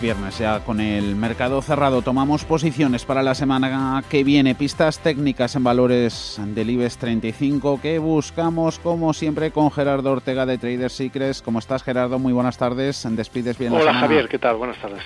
[0.00, 5.54] Viernes ya con el mercado cerrado tomamos posiciones para la semana que viene, pistas técnicas
[5.56, 11.42] en valores del IBEX 35 que buscamos como siempre con Gerardo Ortega de Traders Secrets.
[11.42, 12.18] ¿Cómo estás Gerardo?
[12.18, 13.06] Muy buenas tardes.
[13.10, 14.56] Despides bien Hola Javier, ¿qué tal?
[14.56, 15.02] Buenas tardes.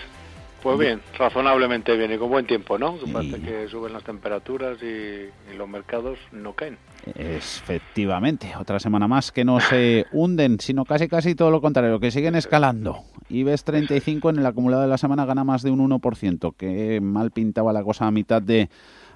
[0.64, 2.98] Pues bien, razonablemente bien y con buen tiempo, ¿no?
[2.98, 6.78] Que parece que suben las temperaturas y, los mercados no caen.
[7.14, 12.10] Efectivamente, otra semana más que no se hunden, sino casi casi todo lo contrario, que
[12.10, 13.00] siguen escalando.
[13.28, 17.30] IBEX 35 en el acumulado de la semana gana más de un 1%, que mal
[17.30, 18.70] pintaba la cosa a mitad de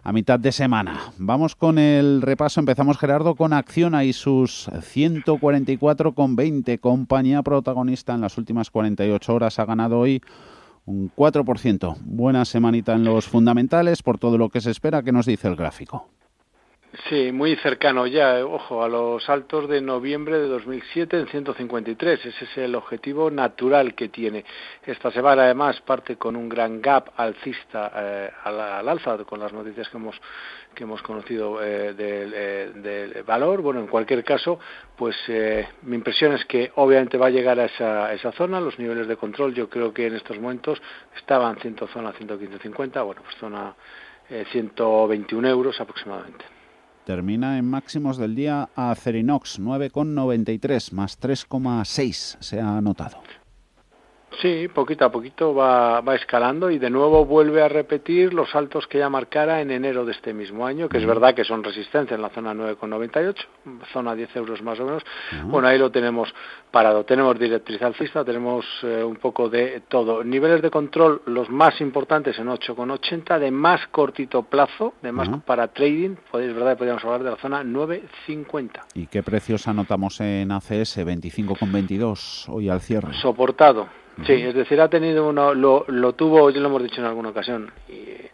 [0.05, 1.01] a mitad de semana.
[1.17, 2.61] Vamos con el repaso.
[2.61, 6.79] Empezamos, Gerardo, con Acciona y sus 144,20.
[6.79, 10.21] Compañía protagonista en las últimas 48 horas ha ganado hoy
[10.89, 11.97] un 4%.
[12.01, 15.03] Buena semanita en los fundamentales por todo lo que se espera.
[15.03, 16.09] ¿Qué nos dice el gráfico?
[17.09, 22.25] Sí, muy cercano ya, eh, ojo, a los altos de noviembre de 2007 en 153.
[22.25, 24.45] Ese es el objetivo natural que tiene.
[24.87, 29.87] Esta semana, además, parte con un gran gap alcista eh, al, alza con las noticias
[29.91, 30.19] que hemos
[30.79, 33.63] que hemos conocido eh, del, valor.
[33.63, 34.61] Bueno, en cualquier caso,
[34.97, 35.17] pues
[35.83, 38.61] mi impresión es que obviamente va a llegar a esa, esa zona.
[38.61, 40.81] Los niveles de control, yo creo que en estos momentos
[41.17, 43.75] estaban en zona 115.50, bueno, pues zona
[44.53, 46.45] 121 euros aproximadamente.
[47.05, 53.19] Termina en máximos del día a Cerinox, 9,93 más 3,6 se ha anotado.
[54.41, 58.87] Sí, poquito a poquito va, va escalando y de nuevo vuelve a repetir los saltos
[58.87, 62.15] que ya marcara en enero de este mismo año, que es verdad que son resistencia
[62.15, 63.35] en la zona 9,98,
[63.93, 65.03] zona 10 euros más o menos.
[65.45, 66.33] Bueno, ahí lo tenemos
[66.71, 67.05] parado.
[67.05, 70.23] Tenemos directriz alcista, tenemos eh, un poco de todo.
[70.23, 75.69] Niveles de control, los más importantes en 8,80, de más cortito plazo, de más para
[75.69, 78.71] trading, es verdad que podríamos hablar de la zona 9,50.
[78.95, 83.15] ¿Y qué precios anotamos en ACS 25,22 hoy al cierre?
[83.15, 83.89] Soportado.
[84.27, 87.29] Sí, es decir, ha tenido uno, lo, lo tuvo, ya lo hemos dicho en alguna
[87.31, 87.71] ocasión,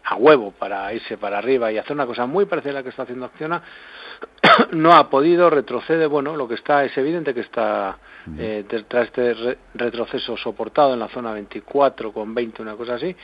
[0.05, 2.91] a huevo para irse para arriba y hacer una cosa muy parecida a la que
[2.91, 3.63] está haciendo Acciona,
[4.73, 7.99] no ha podido, retrocede, bueno, lo que está es evidente que está
[8.39, 13.15] eh, tras este retroceso soportado en la zona 24 con 20, una cosa así,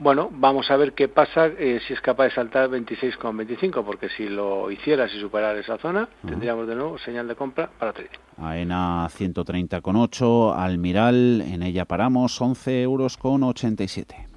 [0.00, 3.84] bueno, vamos a ver qué pasa eh, si es capaz de saltar 26 con 25,
[3.84, 7.92] porque si lo hiciera, si superara esa zona, tendríamos de nuevo señal de compra para
[7.92, 8.08] trading.
[8.38, 14.28] AENA 130 con 8, Almiral, en ella paramos 11 euros con 87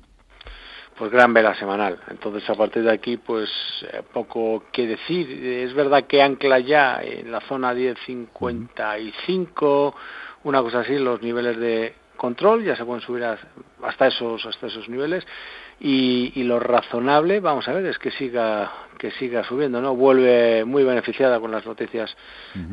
[0.97, 1.99] pues gran vela semanal.
[2.07, 3.49] Entonces, a partir de aquí, pues
[3.91, 5.27] eh, poco que decir.
[5.43, 9.95] Es verdad que ancla ya en la zona 10.55,
[10.43, 14.87] una cosa así, los niveles de control, ya se pueden subir hasta esos hasta esos
[14.87, 15.25] niveles
[15.81, 19.93] y, lo razonable, vamos a ver, es que siga que siga subiendo, ¿no?
[19.93, 22.15] Vuelve muy beneficiada con las noticias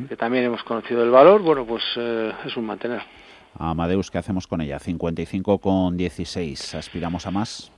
[0.09, 3.03] que también hemos conocido el valor, bueno, pues eh, es un mantener.
[3.59, 4.79] Amadeus, ¿qué hacemos con ella?
[4.79, 6.77] 55 con 16.
[6.77, 7.73] ¿Aspiramos a más?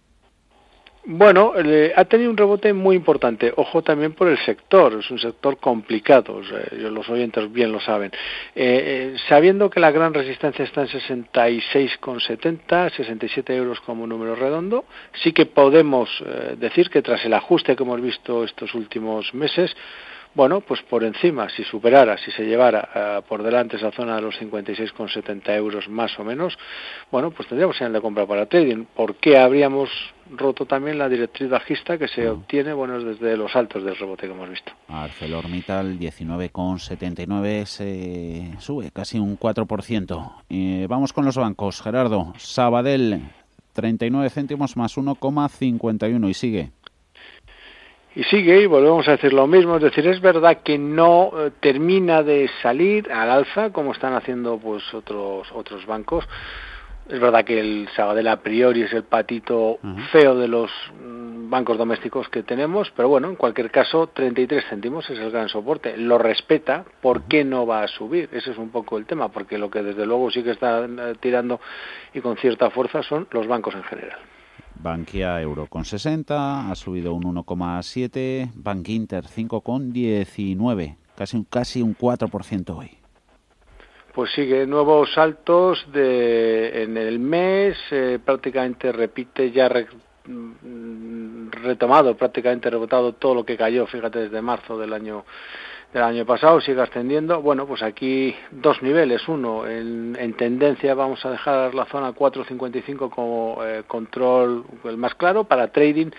[1.04, 1.52] Bueno,
[1.96, 3.52] ha tenido un rebote muy importante.
[3.56, 6.40] Ojo también por el sector, es un sector complicado,
[6.70, 8.12] los oyentes bien lo saben.
[8.54, 14.84] Eh, eh, sabiendo que la gran resistencia está en 66,70, 67 euros como número redondo,
[15.24, 19.74] sí que podemos eh, decir que tras el ajuste que hemos visto estos últimos meses,
[20.34, 24.22] bueno, pues por encima, si superara, si se llevara eh, por delante esa zona de
[24.22, 26.56] los 56,70 euros más o menos,
[27.10, 28.84] bueno, pues tendríamos señal de compra para trading.
[28.94, 29.90] ¿Por qué habríamos
[30.30, 34.32] roto también la directriz bajista que se obtiene, bueno, desde los altos del rebote que
[34.32, 34.72] hemos visto?
[34.88, 40.32] ArcelorMittal 19,79 se sube casi un 4%.
[40.48, 41.82] Eh, vamos con los bancos.
[41.82, 43.20] Gerardo, Sabadell
[43.72, 46.70] 39 céntimos más 1,51 y sigue
[48.14, 51.50] y sigue y volvemos a decir lo mismo, es decir, es verdad que no eh,
[51.60, 56.28] termina de salir al alza como están haciendo pues otros otros bancos.
[57.08, 59.78] Es verdad que el Sabadell a priori es el patito
[60.12, 60.70] feo de los
[61.04, 65.48] mm, bancos domésticos que tenemos, pero bueno, en cualquier caso, 33 céntimos es el gran
[65.48, 65.96] soporte.
[65.96, 68.28] Lo respeta, ¿por qué no va a subir?
[68.32, 71.14] Ese es un poco el tema, porque lo que desde luego sí que está eh,
[71.18, 71.60] tirando
[72.14, 74.18] y con cierta fuerza son los bancos en general.
[74.74, 82.76] Bankia Euro con 60, ha subido un 1,7, Bank Inter 5,19, casi, casi un 4%
[82.76, 82.90] hoy.
[84.14, 89.70] Pues sigue nuevos saltos de, en el mes, eh, prácticamente repite ya
[90.26, 95.24] mm, retomado, prácticamente rebotado todo lo que cayó, fíjate, desde marzo del año
[95.92, 97.42] del año pasado sigue ascendiendo.
[97.42, 99.28] Bueno, pues aquí dos niveles.
[99.28, 105.44] Uno, en, tendencia vamos a dejar la zona 4.55 como eh, control el más claro
[105.44, 106.10] para trading.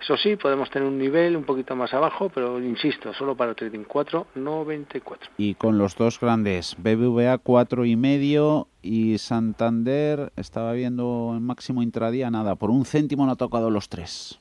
[0.00, 3.84] Eso sí, podemos tener un nivel un poquito más abajo, pero insisto, solo para trading
[3.84, 5.18] 4.94.
[5.38, 12.56] Y con los dos grandes, BBVA 4.5 y Santander, estaba viendo en máximo intradía, nada,
[12.56, 14.39] por un céntimo no ha tocado los tres.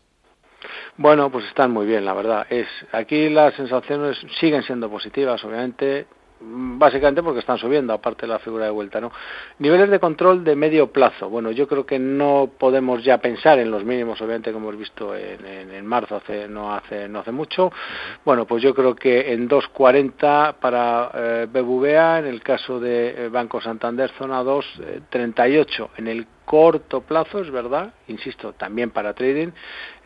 [0.98, 2.46] Bueno, pues están muy bien, la verdad.
[2.50, 6.08] Es aquí las sensaciones siguen siendo positivas, obviamente.
[6.42, 9.12] básicamente porque están subiendo, aparte de la figura de vuelta, ¿no?
[9.60, 11.30] Niveles de control de medio plazo.
[11.30, 15.16] Bueno, yo creo que no podemos ya pensar en los mínimos, obviamente, como hemos visto
[15.16, 17.72] en, en, marzo, hace, no hace no hace mucho.
[18.24, 23.30] Bueno, pues yo creo que en 2.40 para eh, BBVA, en el caso de eh,
[23.30, 25.84] Banco Santander, zona 2.38.
[25.84, 29.50] Eh, en el corto plazo, es verdad, insisto, también para trading,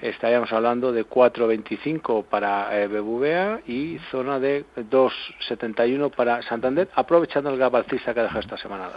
[0.09, 7.57] estaríamos hablando de 4.25 para eh, BBVA y zona de 2.71 para Santander, aprovechando el
[7.57, 8.89] gap alcista que deja esta semana.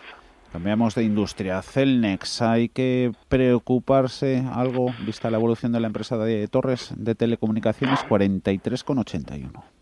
[0.52, 1.60] Cambiamos de industria.
[1.62, 8.00] Celnex, ¿hay que preocuparse algo vista la evolución de la empresa de Torres de Telecomunicaciones?
[8.08, 9.75] 43,81.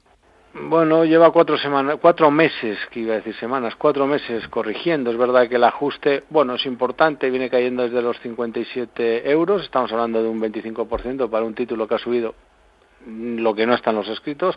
[0.55, 5.11] Bueno, lleva cuatro semanas, cuatro meses, que iba a decir semanas, cuatro meses corrigiendo.
[5.11, 9.63] Es verdad que el ajuste, bueno, es importante, viene cayendo desde los 57 euros.
[9.63, 12.37] Estamos hablando de un 25% para un título que ha subido
[13.07, 14.57] lo que no está en los escritos,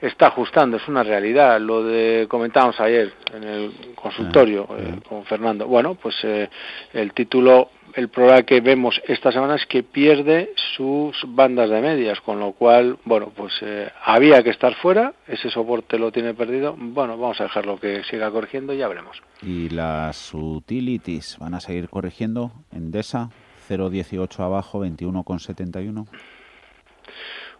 [0.00, 1.60] está ajustando, es una realidad.
[1.60, 5.66] Lo de comentábamos ayer en el consultorio eh, con Fernando.
[5.66, 6.48] Bueno, pues eh,
[6.92, 12.20] el título el problema que vemos esta semana es que pierde sus bandas de medias,
[12.20, 16.74] con lo cual, bueno, pues eh, había que estar fuera, ese soporte lo tiene perdido,
[16.78, 19.20] bueno, vamos a dejarlo que siga corrigiendo y ya veremos.
[19.42, 22.52] ¿Y las utilities van a seguir corrigiendo?
[22.72, 23.30] Endesa,
[23.68, 26.06] 0,18 abajo, 21,71.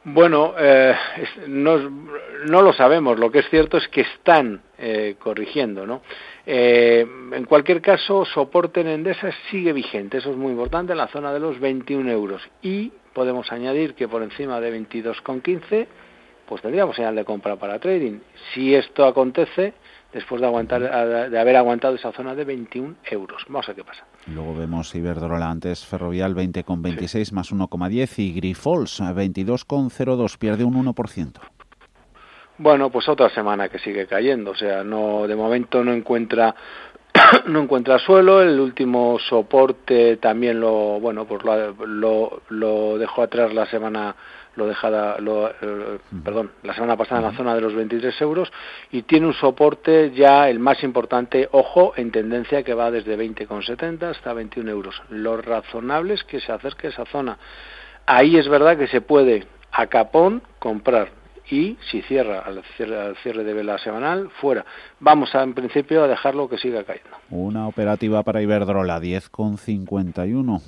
[0.05, 0.95] Bueno, eh,
[1.49, 1.79] no,
[2.47, 3.19] no, lo sabemos.
[3.19, 6.03] Lo que es cierto es que están eh, corrigiendo, ¿no?
[6.51, 10.17] Eh, en cualquier caso, soporte en Endesa sigue vigente.
[10.17, 12.41] Eso es muy importante en la zona de los 21 euros.
[12.63, 15.87] Y podemos añadir que por encima de 22,15,
[16.49, 18.21] pues tendríamos señal de compra para trading.
[18.55, 19.75] Si esto acontece,
[20.11, 23.43] después de aguantar de haber aguantado esa zona de 21 euros.
[23.49, 24.07] Vamos a ver qué pasa.
[24.27, 31.58] Luego vemos Iberdrola antes Ferrovial 20,26 más 1,10 y Grifols 22,02 pierde un 1%.
[32.59, 36.55] Bueno, pues otra semana que sigue cayendo, o sea, no de momento no encuentra
[37.47, 43.55] no encuentra suelo, el último soporte también lo bueno, pues lo, lo, lo dejó atrás
[43.55, 44.15] la semana
[44.57, 48.53] lo dejada, lo, eh, perdón, la semana pasada en la zona de los 23 euros
[48.91, 54.03] y tiene un soporte ya el más importante, ojo, en tendencia que va desde 20,70
[54.03, 55.01] hasta 21 euros.
[55.11, 57.39] Lo razonable es que se acerque a esa zona.
[58.05, 61.18] Ahí es verdad que se puede a capón comprar
[61.51, 64.65] y si cierra al cierre, al cierre de vela semanal, fuera.
[65.01, 67.17] Vamos a, en principio a dejarlo que siga cayendo.
[67.31, 70.63] Una operativa para Iberdrola, 10,51.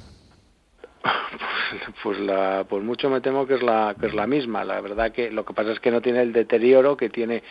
[2.03, 5.13] pues la pues mucho me temo que es la que es la misma la verdad
[5.13, 7.43] que lo que pasa es que no tiene el deterioro que tiene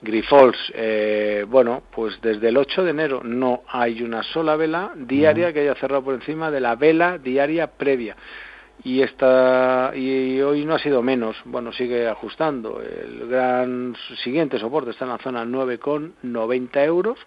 [0.00, 5.52] Grifols eh, bueno pues desde el 8 de enero no hay una sola vela diaria
[5.52, 8.16] que haya cerrado por encima de la vela diaria previa
[8.84, 14.90] y esta y hoy no ha sido menos bueno sigue ajustando el gran siguiente soporte
[14.90, 17.18] está en la zona 9,90 euros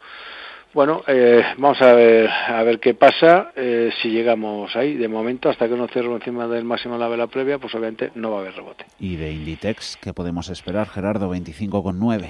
[0.74, 4.96] bueno, eh, vamos a ver, a ver qué pasa eh, si llegamos ahí.
[4.96, 8.12] De momento, hasta que no cierre encima del máximo de la vela previa, pues obviamente
[8.16, 8.86] no va a haber rebote.
[8.98, 11.30] ¿Y de Inditex qué podemos esperar, Gerardo?
[11.30, 12.30] 25,9.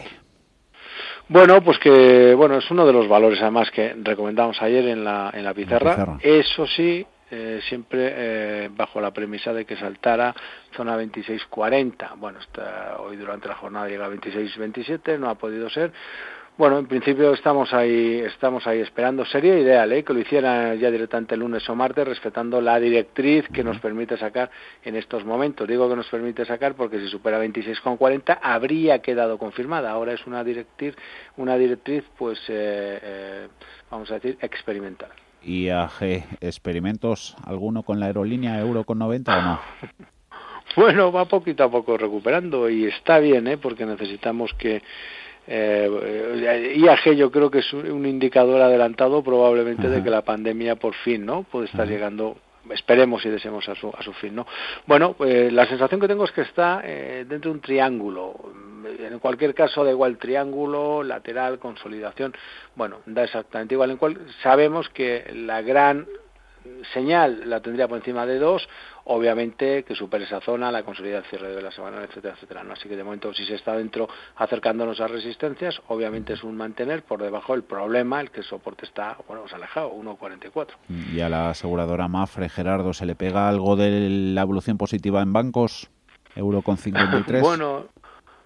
[1.30, 5.32] Bueno, pues que bueno es uno de los valores además que recomendamos ayer en la,
[5.34, 6.18] en la pizarra.
[6.22, 10.36] Eso sí, eh, siempre bajo la premisa de que saltara
[10.76, 12.18] zona 26.40.
[12.18, 15.92] Bueno, está, hoy durante la jornada llega a 26.27, no ha podido ser.
[16.58, 19.26] Bueno, en principio estamos ahí, estamos ahí esperando.
[19.26, 20.04] Sería ideal ¿eh?
[20.04, 24.18] que lo hiciera ya directamente el lunes o martes, respetando la directriz que nos permite
[24.18, 24.52] sacar
[24.84, 25.68] en estos momentos.
[25.68, 29.92] Digo que nos permite sacar porque si supera 26,40 habría quedado confirmada.
[29.92, 30.94] Ahora es una directriz,
[31.38, 33.48] una directriz, pues eh, eh,
[33.90, 35.10] vamos a decir experimental.
[35.44, 39.60] IAG, experimentos alguno con la aerolínea Euro con 90 o no?
[40.76, 43.58] Bueno, va poquito a poco recuperando y está bien, ¿eh?
[43.58, 44.82] porque necesitamos que
[45.48, 50.94] eh, IAG yo creo que es un indicador adelantado probablemente de que la pandemia por
[50.94, 52.38] fin no puede estar llegando
[52.70, 54.46] esperemos y deseemos a su, a su fin no
[54.86, 58.36] bueno eh, la sensación que tengo es que está eh, dentro de un triángulo.
[59.00, 62.34] En cualquier caso da igual triángulo lateral consolidación.
[62.76, 63.92] Bueno da exactamente igual.
[63.92, 66.08] En cual sabemos que la gran
[66.94, 68.68] señal la tendría por encima de dos
[69.06, 72.64] obviamente que supere esa zona, la consolida el cierre de la semana, etcétera, etcétera.
[72.64, 72.74] ¿no?
[72.74, 77.04] Así que de momento, si se está dentro acercándonos a resistencias, obviamente es un mantener
[77.04, 80.68] por debajo el problema, el que el soporte está, bueno, pues alejado, 1,44.
[81.14, 85.34] ¿Y a la aseguradora Mafre, Gerardo, se le pega algo de la evolución positiva en
[85.34, 85.90] bancos?
[86.36, 87.42] Euro con 53.
[87.42, 87.86] bueno,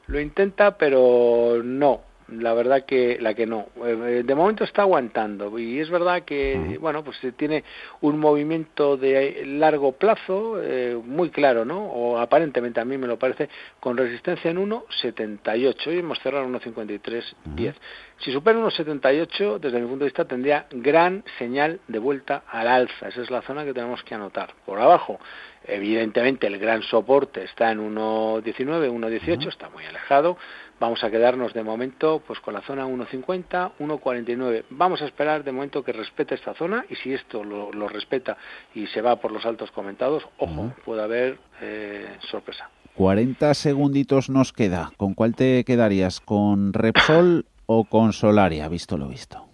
[0.07, 3.67] lo intenta, pero no la verdad que la que no.
[3.85, 7.63] Eh, de momento está aguantando y es verdad que bueno, pues tiene
[8.01, 11.85] un movimiento de largo plazo eh, muy claro, ¿no?
[11.85, 13.49] O aparentemente a mí me lo parece
[13.79, 17.73] con resistencia en 1.78 y hemos cerrado en 1.53.10.
[18.17, 23.09] Si supera 1.78, desde mi punto de vista tendría gran señal de vuelta al alza.
[23.09, 24.53] Esa es la zona que tenemos que anotar.
[24.65, 25.19] Por abajo,
[25.65, 30.37] evidentemente el gran soporte está en 1.19, 1.18, está muy alejado
[30.79, 34.63] Vamos a quedarnos de momento pues con la zona 1.50, 1.49.
[34.71, 38.37] Vamos a esperar de momento que respete esta zona y si esto lo, respeta
[38.73, 42.69] y se va por los altos comentados, ojo, puede haber eh, sorpresa.
[42.95, 44.91] 40 segunditos nos queda.
[44.97, 46.19] ¿Con cuál te quedarías?
[46.19, 49.45] ¿Con Repsol o con Solaria, visto lo visto?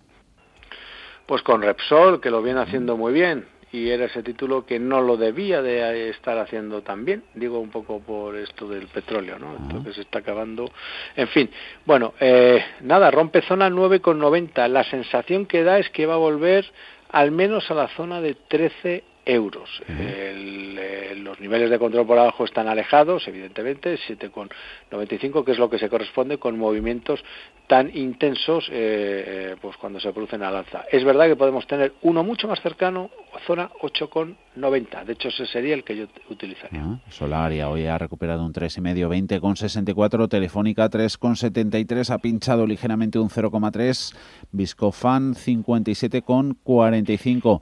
[1.27, 5.01] Pues con Repsol, que lo viene haciendo muy bien y era ese título que no
[5.01, 9.55] lo debía de estar haciendo tan bien, digo un poco por esto del petróleo, ¿no?
[9.55, 10.69] Entonces se está acabando.
[11.15, 11.49] En fin,
[11.85, 14.67] bueno, eh, nada, rompe zona 9,90.
[14.67, 16.65] La sensación que da es que va a volver
[17.09, 19.69] al menos a la zona de 13 euros.
[19.87, 25.79] Eh, los niveles de control por abajo están alejados, evidentemente, 7,95, que es lo que
[25.79, 27.23] se corresponde con movimientos
[27.67, 30.83] tan intensos eh, eh, pues cuando se producen al alza.
[30.91, 33.09] Es verdad que podemos tener uno mucho más cercano,
[33.47, 35.05] zona 8,90.
[35.05, 36.83] De hecho, ese sería el que yo utilizaría.
[36.83, 40.27] Ah, Solaria hoy ha recuperado un 3,5, 20,64.
[40.27, 42.09] Telefónica 3,73.
[42.09, 44.17] Ha pinchado ligeramente un 0,3.
[44.51, 47.61] Viscofan 57,45.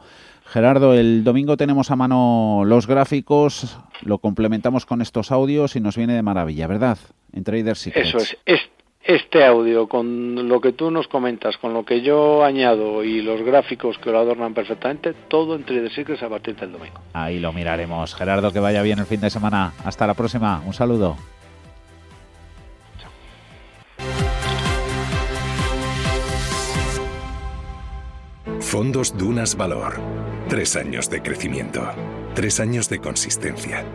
[0.49, 5.95] Gerardo, el domingo tenemos a mano los gráficos, lo complementamos con estos audios y nos
[5.95, 6.97] viene de maravilla, ¿verdad?
[7.33, 8.15] En Trader Secrets.
[8.15, 8.59] Eso es.
[9.01, 13.41] Este audio, con lo que tú nos comentas, con lo que yo añado y los
[13.41, 16.99] gráficos que lo adornan perfectamente, todo en Trader Secrets a partir del domingo.
[17.13, 18.13] Ahí lo miraremos.
[18.13, 19.73] Gerardo, que vaya bien el fin de semana.
[19.83, 20.61] Hasta la próxima.
[20.65, 21.15] Un saludo.
[28.59, 30.28] Fondos Dunas Valor.
[30.49, 31.87] Tres años de crecimiento.
[32.33, 33.85] Tres años de consistencia.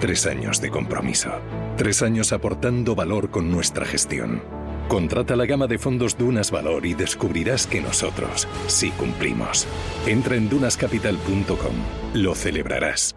[0.00, 1.30] Tres años de compromiso.
[1.78, 4.42] Tres años aportando valor con nuestra gestión.
[4.86, 9.66] Contrata la gama de fondos Dunas Valor y descubrirás que nosotros sí cumplimos.
[10.06, 11.74] Entra en dunascapital.com.
[12.12, 13.16] Lo celebrarás.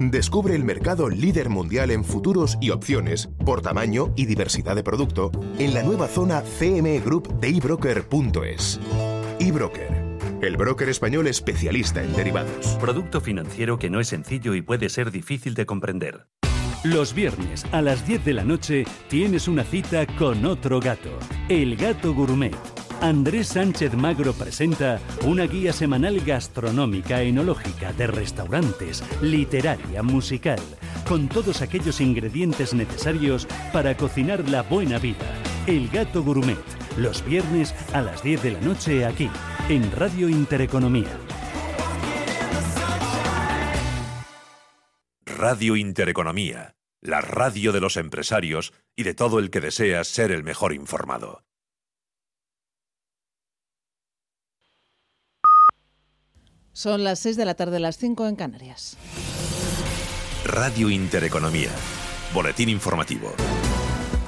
[0.00, 5.30] Descubre el mercado líder mundial en futuros y opciones por tamaño y diversidad de producto
[5.58, 8.80] en la nueva zona CME Group de ebroker.es.
[9.38, 12.76] eBroker, el broker español especialista en derivados.
[12.80, 16.26] Producto financiero que no es sencillo y puede ser difícil de comprender.
[16.82, 21.18] Los viernes a las 10 de la noche tienes una cita con otro gato,
[21.48, 22.54] el gato gourmet
[23.00, 30.60] Andrés Sánchez Magro presenta una guía semanal gastronómica, enológica, de restaurantes, literaria, musical,
[31.06, 35.34] con todos aquellos ingredientes necesarios para cocinar la buena vida.
[35.66, 36.58] El Gato Gourmet,
[36.96, 39.30] los viernes a las 10 de la noche aquí,
[39.68, 41.18] en Radio Intereconomía.
[45.26, 50.42] Radio Intereconomía, la radio de los empresarios y de todo el que desea ser el
[50.42, 51.44] mejor informado.
[56.74, 58.96] Son las 6 de la tarde, las 5 en Canarias.
[60.44, 61.70] Radio Intereconomía.
[62.34, 63.32] Boletín informativo.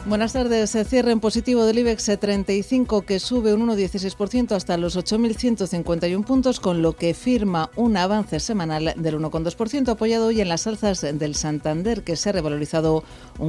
[0.06, 0.70] Buenas tardes.
[0.70, 6.60] Se cierra en positivo del IBEX 35 que sube un 1,16% hasta los 8.151 puntos,
[6.60, 11.34] con lo que firma un avance semanal del 1,2% apoyado hoy en las alzas del
[11.34, 13.02] Santander que se ha revalorizado
[13.40, 13.44] un